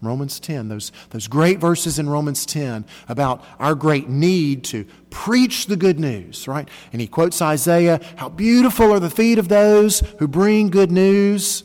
Romans 0.01 0.39
10, 0.39 0.67
those, 0.67 0.91
those 1.11 1.27
great 1.27 1.59
verses 1.59 1.99
in 1.99 2.09
Romans 2.09 2.45
10 2.45 2.85
about 3.07 3.43
our 3.59 3.75
great 3.75 4.09
need 4.09 4.63
to 4.65 4.85
preach 5.11 5.67
the 5.67 5.75
good 5.75 5.99
news, 5.99 6.47
right? 6.47 6.67
And 6.91 6.99
he 6.99 7.07
quotes 7.07 7.39
Isaiah, 7.41 7.99
How 8.15 8.27
beautiful 8.27 8.91
are 8.91 8.99
the 8.99 9.11
feet 9.11 9.37
of 9.37 9.47
those 9.47 9.99
who 10.17 10.27
bring 10.27 10.69
good 10.71 10.91
news. 10.91 11.63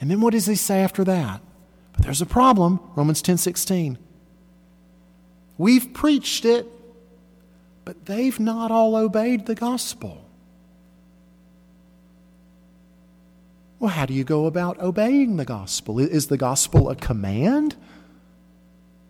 And 0.00 0.08
then 0.08 0.20
what 0.20 0.32
does 0.32 0.46
he 0.46 0.54
say 0.54 0.82
after 0.82 1.02
that? 1.04 1.40
But 1.94 2.04
there's 2.04 2.22
a 2.22 2.26
problem, 2.26 2.78
Romans 2.94 3.20
10 3.22 3.38
16. 3.38 3.98
We've 5.58 5.92
preached 5.92 6.44
it, 6.44 6.66
but 7.84 8.06
they've 8.06 8.38
not 8.38 8.70
all 8.70 8.94
obeyed 8.94 9.46
the 9.46 9.54
gospel. 9.54 10.21
Well, 13.82 13.90
how 13.90 14.06
do 14.06 14.14
you 14.14 14.22
go 14.22 14.46
about 14.46 14.78
obeying 14.78 15.38
the 15.38 15.44
gospel? 15.44 15.98
Is 15.98 16.28
the 16.28 16.36
gospel 16.36 16.88
a 16.88 16.94
command? 16.94 17.74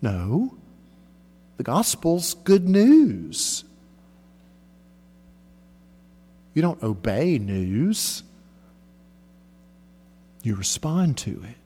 No. 0.01 0.55
The 1.59 1.63
gospel's 1.63 2.33
good 2.33 2.67
news. 2.67 3.65
You 6.55 6.63
don't 6.63 6.83
obey 6.83 7.39
news, 7.39 8.23
you 10.43 10.55
respond 10.55 11.19
to 11.19 11.33
it. 11.33 11.57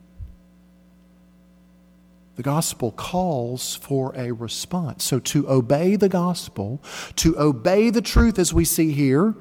The 2.34 2.42
gospel 2.42 2.90
calls 2.90 3.76
for 3.76 4.12
a 4.16 4.32
response. 4.32 5.04
So, 5.04 5.20
to 5.20 5.48
obey 5.48 5.94
the 5.94 6.08
gospel, 6.08 6.82
to 7.16 7.38
obey 7.38 7.90
the 7.90 8.02
truth 8.02 8.40
as 8.40 8.52
we 8.52 8.64
see 8.64 8.90
here, 8.90 9.36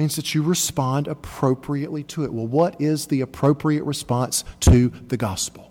means 0.00 0.16
that 0.16 0.34
you 0.34 0.42
respond 0.42 1.06
appropriately 1.06 2.02
to 2.02 2.24
it. 2.24 2.32
Well, 2.32 2.46
what 2.46 2.80
is 2.80 3.08
the 3.08 3.20
appropriate 3.20 3.84
response 3.84 4.44
to 4.60 4.88
the 5.08 5.18
gospel? 5.18 5.70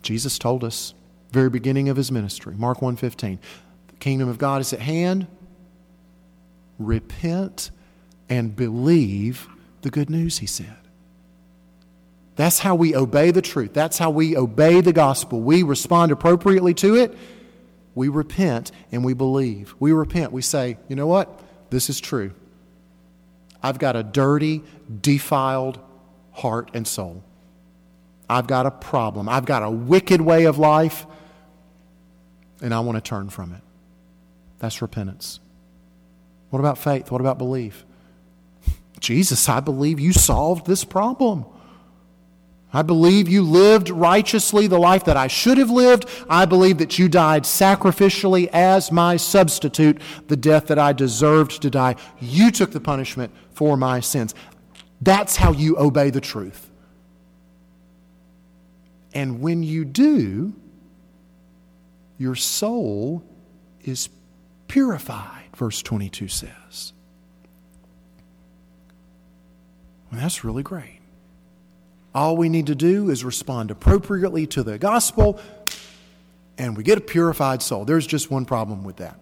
Jesus 0.00 0.38
told 0.38 0.62
us 0.62 0.94
very 1.32 1.50
beginning 1.50 1.88
of 1.88 1.96
his 1.96 2.12
ministry, 2.12 2.54
Mark 2.56 2.80
1:15, 2.80 3.40
the 3.88 3.96
kingdom 3.96 4.28
of 4.28 4.38
God 4.38 4.60
is 4.60 4.72
at 4.72 4.78
hand. 4.78 5.26
Repent 6.78 7.72
and 8.28 8.54
believe 8.54 9.48
the 9.82 9.90
good 9.90 10.08
news, 10.08 10.38
he 10.38 10.46
said. 10.46 10.76
That's 12.36 12.60
how 12.60 12.76
we 12.76 12.94
obey 12.94 13.32
the 13.32 13.42
truth. 13.42 13.74
That's 13.74 13.98
how 13.98 14.10
we 14.10 14.36
obey 14.36 14.82
the 14.82 14.92
gospel. 14.92 15.40
We 15.40 15.64
respond 15.64 16.12
appropriately 16.12 16.74
to 16.74 16.94
it 16.94 17.18
we 17.98 18.08
repent 18.08 18.70
and 18.92 19.04
we 19.04 19.12
believe. 19.12 19.74
We 19.80 19.90
repent. 19.90 20.30
We 20.30 20.40
say, 20.40 20.78
you 20.86 20.94
know 20.94 21.08
what? 21.08 21.42
This 21.70 21.90
is 21.90 21.98
true. 22.00 22.32
I've 23.60 23.80
got 23.80 23.96
a 23.96 24.04
dirty, 24.04 24.62
defiled 25.02 25.80
heart 26.30 26.70
and 26.74 26.86
soul. 26.86 27.24
I've 28.30 28.46
got 28.46 28.66
a 28.66 28.70
problem. 28.70 29.28
I've 29.28 29.46
got 29.46 29.64
a 29.64 29.70
wicked 29.70 30.20
way 30.20 30.44
of 30.44 30.58
life, 30.58 31.06
and 32.62 32.72
I 32.72 32.78
want 32.80 32.96
to 32.96 33.02
turn 33.02 33.30
from 33.30 33.52
it. 33.52 33.62
That's 34.60 34.80
repentance. 34.80 35.40
What 36.50 36.60
about 36.60 36.78
faith? 36.78 37.10
What 37.10 37.20
about 37.20 37.36
belief? 37.36 37.84
Jesus, 39.00 39.48
I 39.48 39.58
believe 39.58 39.98
you 39.98 40.12
solved 40.12 40.66
this 40.66 40.84
problem. 40.84 41.46
I 42.72 42.82
believe 42.82 43.28
you 43.28 43.42
lived 43.42 43.88
righteously 43.88 44.66
the 44.66 44.78
life 44.78 45.04
that 45.04 45.16
I 45.16 45.26
should 45.26 45.56
have 45.56 45.70
lived. 45.70 46.06
I 46.28 46.44
believe 46.44 46.78
that 46.78 46.98
you 46.98 47.08
died 47.08 47.44
sacrificially 47.44 48.48
as 48.52 48.92
my 48.92 49.16
substitute, 49.16 50.00
the 50.28 50.36
death 50.36 50.66
that 50.66 50.78
I 50.78 50.92
deserved 50.92 51.62
to 51.62 51.70
die. 51.70 51.96
You 52.20 52.50
took 52.50 52.72
the 52.72 52.80
punishment 52.80 53.32
for 53.52 53.76
my 53.78 54.00
sins. 54.00 54.34
That's 55.00 55.36
how 55.36 55.52
you 55.52 55.78
obey 55.78 56.10
the 56.10 56.20
truth. 56.20 56.70
And 59.14 59.40
when 59.40 59.62
you 59.62 59.86
do, 59.86 60.54
your 62.18 62.34
soul 62.34 63.24
is 63.82 64.10
purified, 64.66 65.48
verse 65.56 65.82
22 65.82 66.28
says. 66.28 66.92
Well, 70.10 70.20
that's 70.20 70.44
really 70.44 70.62
great. 70.62 70.97
All 72.18 72.36
we 72.36 72.48
need 72.48 72.66
to 72.66 72.74
do 72.74 73.10
is 73.10 73.22
respond 73.22 73.70
appropriately 73.70 74.44
to 74.48 74.64
the 74.64 74.76
gospel, 74.76 75.38
and 76.58 76.76
we 76.76 76.82
get 76.82 76.98
a 76.98 77.00
purified 77.00 77.62
soul. 77.62 77.84
There's 77.84 78.08
just 78.08 78.28
one 78.28 78.44
problem 78.44 78.82
with 78.82 78.96
that. 78.96 79.20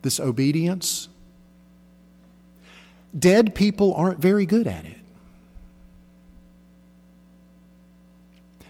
This 0.00 0.18
obedience, 0.18 1.10
dead 3.18 3.54
people 3.54 3.92
aren't 3.92 4.18
very 4.18 4.46
good 4.46 4.66
at 4.66 4.86
it. 4.86 4.96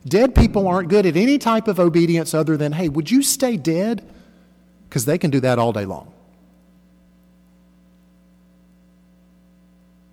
Dead 0.04 0.34
people 0.34 0.66
aren't 0.66 0.88
good 0.88 1.06
at 1.06 1.16
any 1.16 1.38
type 1.38 1.68
of 1.68 1.78
obedience 1.78 2.34
other 2.34 2.56
than, 2.56 2.72
hey, 2.72 2.88
would 2.88 3.12
you 3.12 3.22
stay 3.22 3.56
dead? 3.56 4.02
Because 4.88 5.04
they 5.04 5.18
can 5.18 5.30
do 5.30 5.38
that 5.38 5.60
all 5.60 5.72
day 5.72 5.84
long. 5.84 6.12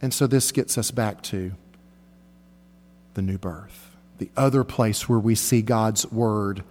And 0.03 0.13
so 0.13 0.27
this 0.27 0.51
gets 0.51 0.77
us 0.77 0.91
back 0.91 1.23
to 1.23 1.53
the 3.13 3.21
new 3.21 3.37
birth, 3.37 3.95
the 4.17 4.29
other 4.35 4.65
place 4.65 5.07
where 5.07 5.17
we 5.17 5.33
see 5.33 5.61
God's 5.61 6.11
word 6.11 6.65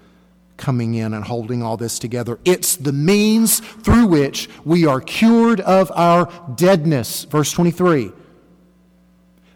coming 0.59 0.95
in 0.95 1.15
and 1.15 1.25
holding 1.25 1.63
all 1.63 1.79
this 1.79 1.99
together. 1.99 2.39
It's 2.45 2.77
the 2.77 2.93
means 2.93 3.61
through 3.61 4.09
which 4.09 4.51
we 4.67 4.85
are 4.85 5.01
cured 5.01 5.63
of 5.63 5.91
our 5.93 6.31
deadness. 6.57 7.25
Verse 7.25 7.51
23 7.53 8.13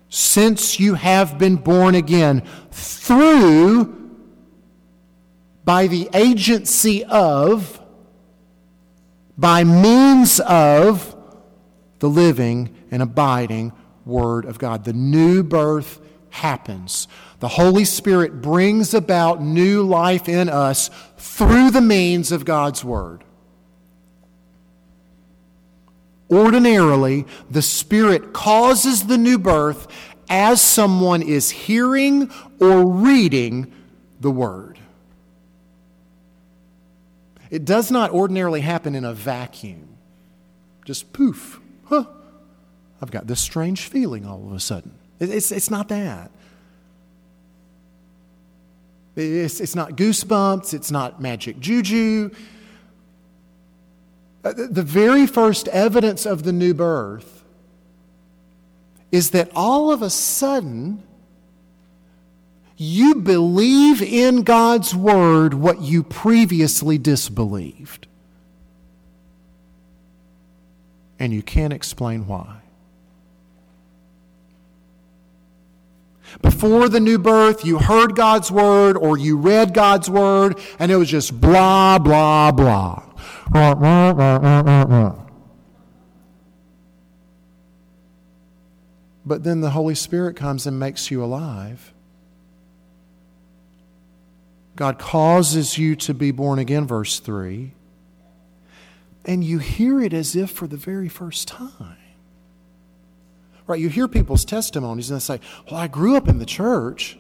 Since 0.08 0.80
you 0.80 0.94
have 0.94 1.36
been 1.36 1.56
born 1.56 1.94
again 1.94 2.44
through, 2.70 3.94
by 5.66 5.86
the 5.86 6.08
agency 6.14 7.04
of, 7.04 7.78
by 9.36 9.64
means 9.64 10.40
of 10.40 11.14
the 11.98 12.08
living 12.08 12.75
and 12.90 13.02
abiding 13.02 13.72
Word 14.04 14.44
of 14.44 14.58
God. 14.58 14.84
The 14.84 14.92
new 14.92 15.42
birth 15.42 16.00
happens. 16.30 17.08
The 17.40 17.48
Holy 17.48 17.84
Spirit 17.84 18.40
brings 18.40 18.94
about 18.94 19.42
new 19.42 19.82
life 19.82 20.28
in 20.28 20.48
us 20.48 20.90
through 21.16 21.70
the 21.70 21.80
means 21.80 22.32
of 22.32 22.44
God's 22.44 22.84
Word. 22.84 23.24
Ordinarily, 26.30 27.24
the 27.50 27.62
Spirit 27.62 28.32
causes 28.32 29.06
the 29.06 29.18
new 29.18 29.38
birth 29.38 29.86
as 30.28 30.60
someone 30.60 31.22
is 31.22 31.50
hearing 31.50 32.30
or 32.60 32.84
reading 32.84 33.72
the 34.20 34.30
Word. 34.30 34.78
It 37.48 37.64
does 37.64 37.90
not 37.90 38.10
ordinarily 38.10 38.60
happen 38.60 38.94
in 38.94 39.04
a 39.04 39.12
vacuum. 39.12 39.88
Just 40.84 41.12
poof, 41.12 41.60
huh, 41.84 42.04
I've 43.00 43.10
got 43.10 43.26
this 43.26 43.40
strange 43.40 43.82
feeling 43.82 44.24
all 44.26 44.46
of 44.46 44.52
a 44.52 44.60
sudden. 44.60 44.92
It's, 45.20 45.52
it's 45.52 45.70
not 45.70 45.88
that. 45.88 46.30
It's, 49.16 49.60
it's 49.60 49.74
not 49.74 49.92
goosebumps, 49.92 50.74
it's 50.74 50.90
not 50.90 51.20
magic 51.20 51.58
juju. 51.58 52.30
Uh, 54.44 54.52
the 54.52 54.82
very 54.82 55.26
first 55.26 55.68
evidence 55.68 56.26
of 56.26 56.42
the 56.44 56.52
new 56.52 56.74
birth 56.74 57.44
is 59.10 59.30
that 59.30 59.50
all 59.54 59.90
of 59.90 60.02
a 60.02 60.10
sudden, 60.10 61.02
you 62.76 63.14
believe 63.14 64.02
in 64.02 64.42
God's 64.42 64.94
Word 64.94 65.54
what 65.54 65.80
you 65.80 66.02
previously 66.02 66.98
disbelieved. 66.98 68.06
And 71.18 71.32
you 71.32 71.42
can't 71.42 71.72
explain 71.72 72.26
why. 72.26 72.60
Before 76.42 76.88
the 76.88 77.00
new 77.00 77.18
birth, 77.18 77.64
you 77.64 77.78
heard 77.78 78.14
God's 78.14 78.50
Word 78.50 78.96
or 78.96 79.16
you 79.18 79.36
read 79.36 79.74
God's 79.74 80.08
Word, 80.10 80.58
and 80.78 80.92
it 80.92 80.96
was 80.96 81.08
just 81.08 81.40
blah, 81.40 81.98
blah, 81.98 82.52
blah. 82.52 83.02
But 89.24 89.42
then 89.42 89.60
the 89.60 89.70
Holy 89.70 89.94
Spirit 89.94 90.36
comes 90.36 90.66
and 90.66 90.78
makes 90.78 91.10
you 91.10 91.24
alive. 91.24 91.92
God 94.76 94.98
causes 94.98 95.78
you 95.78 95.96
to 95.96 96.14
be 96.14 96.30
born 96.30 96.58
again, 96.58 96.86
verse 96.86 97.18
3. 97.18 97.72
And 99.24 99.42
you 99.42 99.58
hear 99.58 100.00
it 100.00 100.12
as 100.12 100.36
if 100.36 100.50
for 100.50 100.66
the 100.66 100.76
very 100.76 101.08
first 101.08 101.48
time. 101.48 101.96
Right? 103.66 103.80
You 103.80 103.88
hear 103.88 104.08
people's 104.08 104.44
testimonies 104.44 105.10
and 105.10 105.20
they 105.20 105.24
say, 105.24 105.40
Well, 105.70 105.80
I 105.80 105.88
grew 105.88 106.16
up 106.16 106.28
in 106.28 106.38
the 106.38 106.46
church, 106.46 107.18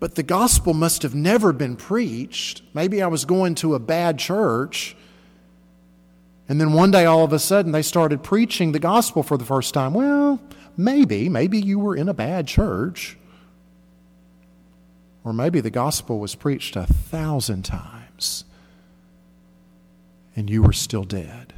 but 0.00 0.14
the 0.14 0.22
gospel 0.22 0.74
must 0.74 1.02
have 1.02 1.14
never 1.14 1.52
been 1.52 1.76
preached. 1.76 2.62
Maybe 2.72 3.02
I 3.02 3.06
was 3.06 3.24
going 3.24 3.54
to 3.56 3.74
a 3.74 3.78
bad 3.78 4.18
church. 4.18 4.96
And 6.48 6.60
then 6.60 6.72
one 6.72 6.90
day, 6.90 7.06
all 7.06 7.24
of 7.24 7.32
a 7.32 7.38
sudden, 7.38 7.72
they 7.72 7.82
started 7.82 8.22
preaching 8.22 8.72
the 8.72 8.78
gospel 8.78 9.22
for 9.22 9.38
the 9.38 9.44
first 9.46 9.72
time. 9.72 9.94
Well, 9.94 10.40
maybe. 10.76 11.28
Maybe 11.28 11.58
you 11.58 11.78
were 11.78 11.96
in 11.96 12.08
a 12.08 12.14
bad 12.14 12.46
church. 12.46 13.16
Or 15.24 15.32
maybe 15.32 15.60
the 15.60 15.70
gospel 15.70 16.18
was 16.18 16.34
preached 16.34 16.76
a 16.76 16.84
thousand 16.84 17.64
times 17.64 18.44
and 20.36 20.50
you 20.50 20.62
were 20.62 20.72
still 20.72 21.04
dead. 21.04 21.52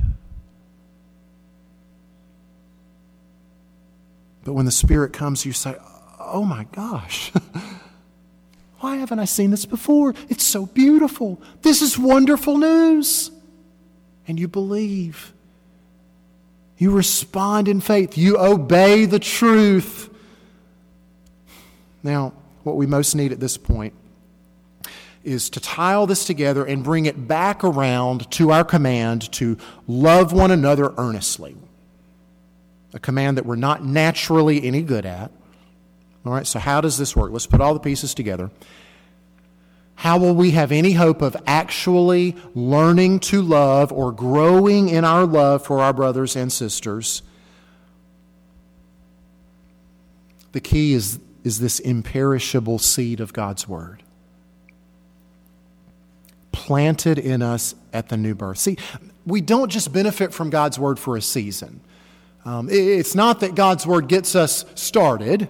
But 4.46 4.52
when 4.52 4.64
the 4.64 4.70
Spirit 4.70 5.12
comes, 5.12 5.44
you 5.44 5.52
say, 5.52 5.74
Oh 6.20 6.44
my 6.44 6.64
gosh, 6.70 7.32
why 8.78 8.96
haven't 8.96 9.18
I 9.18 9.24
seen 9.24 9.50
this 9.50 9.66
before? 9.66 10.14
It's 10.28 10.44
so 10.44 10.66
beautiful. 10.66 11.42
This 11.62 11.82
is 11.82 11.98
wonderful 11.98 12.56
news. 12.56 13.32
And 14.28 14.38
you 14.38 14.46
believe. 14.46 15.32
You 16.78 16.92
respond 16.92 17.66
in 17.66 17.80
faith. 17.80 18.16
You 18.16 18.38
obey 18.38 19.04
the 19.04 19.18
truth. 19.18 20.10
Now, 22.04 22.32
what 22.62 22.76
we 22.76 22.86
most 22.86 23.16
need 23.16 23.32
at 23.32 23.40
this 23.40 23.56
point 23.56 23.94
is 25.24 25.50
to 25.50 25.60
tie 25.60 25.94
all 25.94 26.06
this 26.06 26.24
together 26.24 26.64
and 26.64 26.84
bring 26.84 27.06
it 27.06 27.26
back 27.26 27.64
around 27.64 28.30
to 28.32 28.52
our 28.52 28.64
command 28.64 29.32
to 29.32 29.58
love 29.88 30.32
one 30.32 30.52
another 30.52 30.94
earnestly. 30.98 31.56
A 32.96 32.98
command 32.98 33.36
that 33.36 33.46
we're 33.46 33.56
not 33.56 33.84
naturally 33.84 34.64
any 34.64 34.82
good 34.82 35.06
at. 35.06 35.30
All 36.24 36.32
right, 36.32 36.46
so 36.46 36.58
how 36.58 36.80
does 36.80 36.98
this 36.98 37.14
work? 37.14 37.30
Let's 37.30 37.46
put 37.46 37.60
all 37.60 37.74
the 37.74 37.80
pieces 37.80 38.14
together. 38.14 38.50
How 39.96 40.18
will 40.18 40.34
we 40.34 40.52
have 40.52 40.72
any 40.72 40.92
hope 40.92 41.22
of 41.22 41.36
actually 41.46 42.36
learning 42.54 43.20
to 43.20 43.42
love 43.42 43.92
or 43.92 44.12
growing 44.12 44.88
in 44.88 45.04
our 45.04 45.26
love 45.26 45.64
for 45.64 45.80
our 45.80 45.92
brothers 45.92 46.34
and 46.36 46.52
sisters? 46.52 47.22
The 50.52 50.60
key 50.60 50.94
is 50.94 51.20
is 51.44 51.60
this 51.60 51.78
imperishable 51.78 52.80
seed 52.80 53.20
of 53.20 53.32
God's 53.32 53.68
Word. 53.68 54.02
Planted 56.50 57.20
in 57.20 57.40
us 57.40 57.76
at 57.92 58.08
the 58.08 58.16
new 58.16 58.34
birth. 58.34 58.58
See, 58.58 58.78
we 59.24 59.40
don't 59.40 59.70
just 59.70 59.92
benefit 59.92 60.34
from 60.34 60.50
God's 60.50 60.76
Word 60.76 60.98
for 60.98 61.16
a 61.16 61.22
season. 61.22 61.82
Um, 62.46 62.68
it's 62.70 63.16
not 63.16 63.40
that 63.40 63.56
God's 63.56 63.84
Word 63.88 64.06
gets 64.06 64.36
us 64.36 64.64
started 64.76 65.48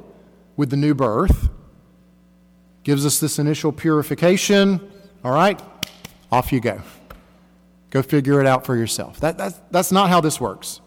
with 0.56 0.70
the 0.70 0.78
new 0.78 0.94
birth, 0.94 1.50
gives 2.84 3.04
us 3.04 3.20
this 3.20 3.38
initial 3.38 3.70
purification. 3.70 4.80
All 5.22 5.32
right, 5.32 5.60
off 6.32 6.54
you 6.54 6.60
go. 6.60 6.80
Go 7.90 8.00
figure 8.00 8.40
it 8.40 8.46
out 8.46 8.64
for 8.64 8.74
yourself. 8.74 9.20
That, 9.20 9.36
that's, 9.36 9.60
that's 9.70 9.92
not 9.92 10.08
how 10.08 10.22
this 10.22 10.40
works. 10.40 10.80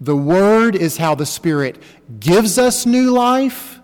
The 0.00 0.16
Word 0.16 0.74
is 0.74 0.96
how 0.96 1.14
the 1.14 1.26
Spirit 1.26 1.82
gives 2.18 2.56
us 2.56 2.86
new 2.86 3.10
life. 3.10 3.80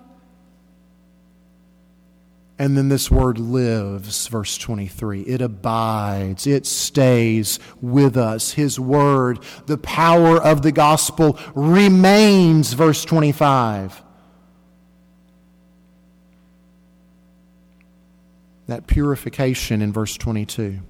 And 2.64 2.78
then 2.78 2.88
this 2.88 3.10
word 3.10 3.38
lives, 3.38 4.26
verse 4.28 4.56
23. 4.56 5.20
It 5.20 5.42
abides, 5.42 6.46
it 6.46 6.64
stays 6.64 7.58
with 7.82 8.16
us. 8.16 8.52
His 8.52 8.80
word, 8.80 9.40
the 9.66 9.76
power 9.76 10.40
of 10.40 10.62
the 10.62 10.72
gospel 10.72 11.38
remains, 11.54 12.72
verse 12.72 13.04
25. 13.04 14.02
That 18.66 18.86
purification 18.86 19.82
in 19.82 19.92
verse 19.92 20.16
22 20.16 20.80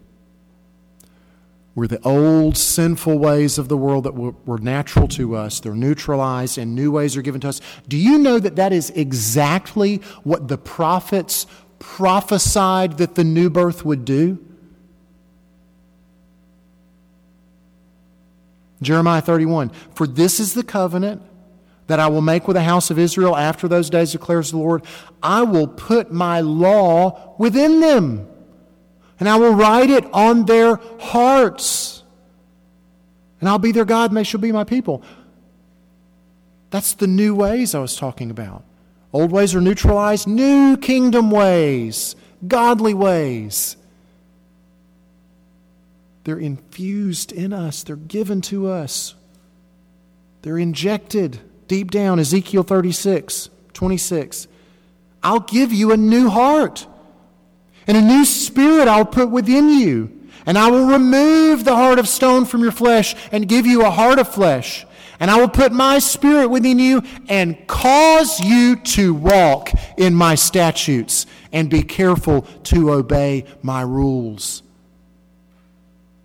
where 1.75 1.89
the 1.89 2.01
old 2.03 2.57
sinful 2.57 3.19
ways 3.19 3.59
of 3.59 3.69
the 3.69 3.77
world 3.77 4.05
that 4.05 4.15
were, 4.15 4.59
natural 4.59 5.09
to 5.09 5.35
us 5.35 5.59
they're 5.59 5.75
neutralized 5.75 6.57
and 6.57 6.75
new 6.75 6.91
ways 6.93 7.17
are 7.17 7.23
given 7.23 7.41
to 7.41 7.49
us 7.49 7.61
do 7.89 7.97
you 7.97 8.19
know 8.19 8.39
that 8.39 8.55
that 8.57 8.73
is 8.73 8.91
exactly 8.91 9.97
what 10.23 10.47
the 10.47 10.57
prophets 10.57 11.47
prophesied 11.85 12.99
that 12.99 13.15
the 13.15 13.25
new 13.25 13.49
birth 13.51 13.85
would 13.85 14.05
do 14.05 14.39
jeremiah 18.83 19.21
31 19.21 19.71
for 19.95 20.07
this 20.07 20.41
is 20.41 20.55
the 20.55 20.65
covenant 20.65 21.23
that 21.87 22.01
I 22.01 22.07
will 22.07 22.23
make 22.23 22.49
with 22.49 22.55
the 22.55 22.63
house 22.63 22.91
of 22.91 22.99
Israel 22.99 23.37
after 23.37 23.69
those 23.69 23.91
days, 23.91 24.13
declares 24.13 24.51
the 24.51 24.57
Lord. 24.57 24.87
I 25.23 25.43
will 25.43 25.67
put 25.67 26.11
my 26.11 26.41
law 26.41 27.35
within 27.39 27.81
them 27.81 28.27
and 29.21 29.29
I 29.29 29.37
will 29.37 29.55
write 29.55 29.91
it 29.91 30.05
on 30.13 30.47
their 30.47 30.77
hearts. 30.99 32.03
And 33.41 33.49
I'll 33.49 33.59
be 33.59 33.73
their 33.73 33.85
God, 33.85 34.11
and 34.11 34.17
they 34.17 34.25
shall 34.25 34.41
be 34.41 34.53
my 34.53 34.65
people. 34.65 35.03
That's 36.71 36.95
the 36.95 37.07
new 37.07 37.35
ways 37.35 37.75
I 37.75 37.79
was 37.79 37.97
talking 37.97 38.31
about. 38.31 38.65
Old 39.15 39.31
ways 39.31 39.55
are 39.55 39.61
neutralized, 39.61 40.27
new 40.27 40.77
kingdom 40.77 41.31
ways, 41.31 42.17
godly 42.49 42.95
ways. 42.95 43.77
They're 46.25 46.37
infused 46.37 47.31
in 47.31 47.53
us, 47.53 47.85
they're 47.85 47.95
given 47.95 48.41
to 48.43 48.67
us, 48.67 49.15
they're 50.43 50.59
injected 50.59 51.39
deep 51.69 51.93
down. 51.93 52.19
Ezekiel 52.19 52.65
36, 52.65 53.51
26. 53.73 54.49
I'll 55.23 55.41
give 55.41 55.73
you 55.73 55.93
a 55.93 55.97
new 55.97 56.29
heart 56.29 56.89
and 57.87 57.97
a 57.97 58.03
new 58.03 58.25
spirit 58.25 58.89
I'll 58.89 59.05
put 59.05 59.31
within 59.31 59.69
you. 59.69 60.11
And 60.45 60.59
I 60.59 60.71
will 60.71 60.87
remove 60.87 61.65
the 61.65 61.77
heart 61.77 62.01
of 62.01 62.09
stone 62.09 62.47
from 62.47 62.63
your 62.63 62.73
flesh 62.73 63.15
and 63.31 63.49
give 63.49 63.65
you 63.65 63.85
a 63.85 63.91
heart 63.91 64.19
of 64.19 64.29
flesh. 64.29 64.85
And 65.21 65.31
I 65.31 65.39
will 65.39 65.49
put 65.49 65.73
my 65.73 65.99
spirit 65.99 66.49
within 66.49 66.79
you 66.79 67.03
and 67.29 67.67
cause 67.67 68.41
you 68.41 68.77
to 68.77 69.15
walk 69.15 69.71
in 69.97 70.15
my 70.15 70.35
statutes 70.35 71.27
and 71.53 71.71
be 71.71 71.83
careful 71.83 72.43
to 72.65 72.93
obey 72.93 73.45
my 73.63 73.83
rules. 73.83 74.63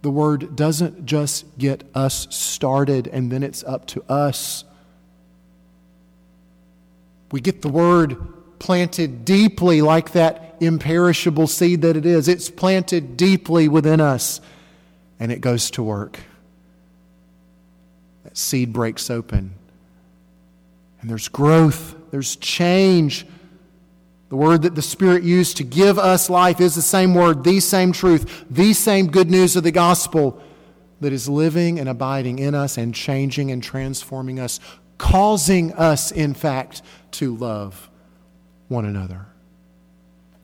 The 0.02 0.10
word 0.10 0.56
doesn't 0.56 1.06
just 1.06 1.58
get 1.58 1.84
us 1.94 2.28
started 2.30 3.08
and 3.08 3.32
then 3.32 3.44
it's 3.44 3.64
up 3.64 3.86
to 3.88 4.04
us. 4.10 4.64
We 7.32 7.42
get 7.42 7.62
the 7.62 7.70
word 7.70 8.18
planted 8.60 9.24
deeply 9.26 9.82
like 9.82 10.14
that 10.14 10.56
imperishable 10.60 11.48
seed 11.48 11.82
that 11.82 11.96
it 11.96 12.06
is. 12.06 12.28
It's 12.28 12.50
planted 12.50 13.18
deeply 13.18 13.68
within 13.68 14.02
us 14.02 14.42
and 15.20 15.32
it 15.32 15.42
goes 15.42 15.70
to 15.72 15.84
work. 15.84 16.20
That 18.30 18.38
seed 18.38 18.72
breaks 18.72 19.10
open 19.10 19.56
and 21.02 21.10
there's 21.10 21.30
growth, 21.30 21.96
there's 22.12 22.36
change. 22.36 23.26
The 24.30 24.36
word 24.36 24.62
that 24.62 24.76
the 24.76 24.84
Spirit 24.84 25.24
used 25.24 25.58
to 25.58 25.64
give 25.64 25.98
us 25.98 26.30
life 26.30 26.62
is 26.62 26.76
the 26.76 26.84
same 26.84 27.16
word, 27.16 27.44
the 27.44 27.60
same 27.60 27.92
truth, 27.92 28.46
the 28.52 28.74
same 28.74 29.08
good 29.08 29.32
news 29.32 29.56
of 29.56 29.64
the 29.64 29.72
gospel 29.72 30.40
that 31.02 31.12
is 31.12 31.28
living 31.28 31.80
and 31.80 31.90
abiding 31.90 32.38
in 32.38 32.54
us 32.54 32.78
and 32.78 32.94
changing 32.94 33.50
and 33.50 33.64
transforming 33.64 34.40
us, 34.40 34.60
causing 35.00 35.74
us, 35.74 36.12
in 36.12 36.36
fact, 36.36 36.84
to 37.12 37.36
love 37.36 37.90
one 38.68 38.86
another, 38.86 39.26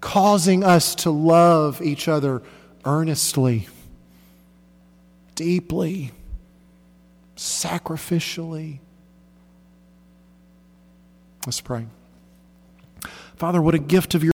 causing 0.02 0.64
us 0.64 0.96
to 0.96 1.12
love 1.12 1.84
each 1.84 2.08
other 2.08 2.42
earnestly. 2.84 3.68
deeply, 5.36 6.12
sacrificially. 7.36 8.80
Let's 11.46 11.62
pray. 11.62 11.86
Father, 13.36 13.62
what 13.62 13.76
a 13.76 13.80
gift 13.80 14.16
of 14.16 14.24
your 14.24 14.34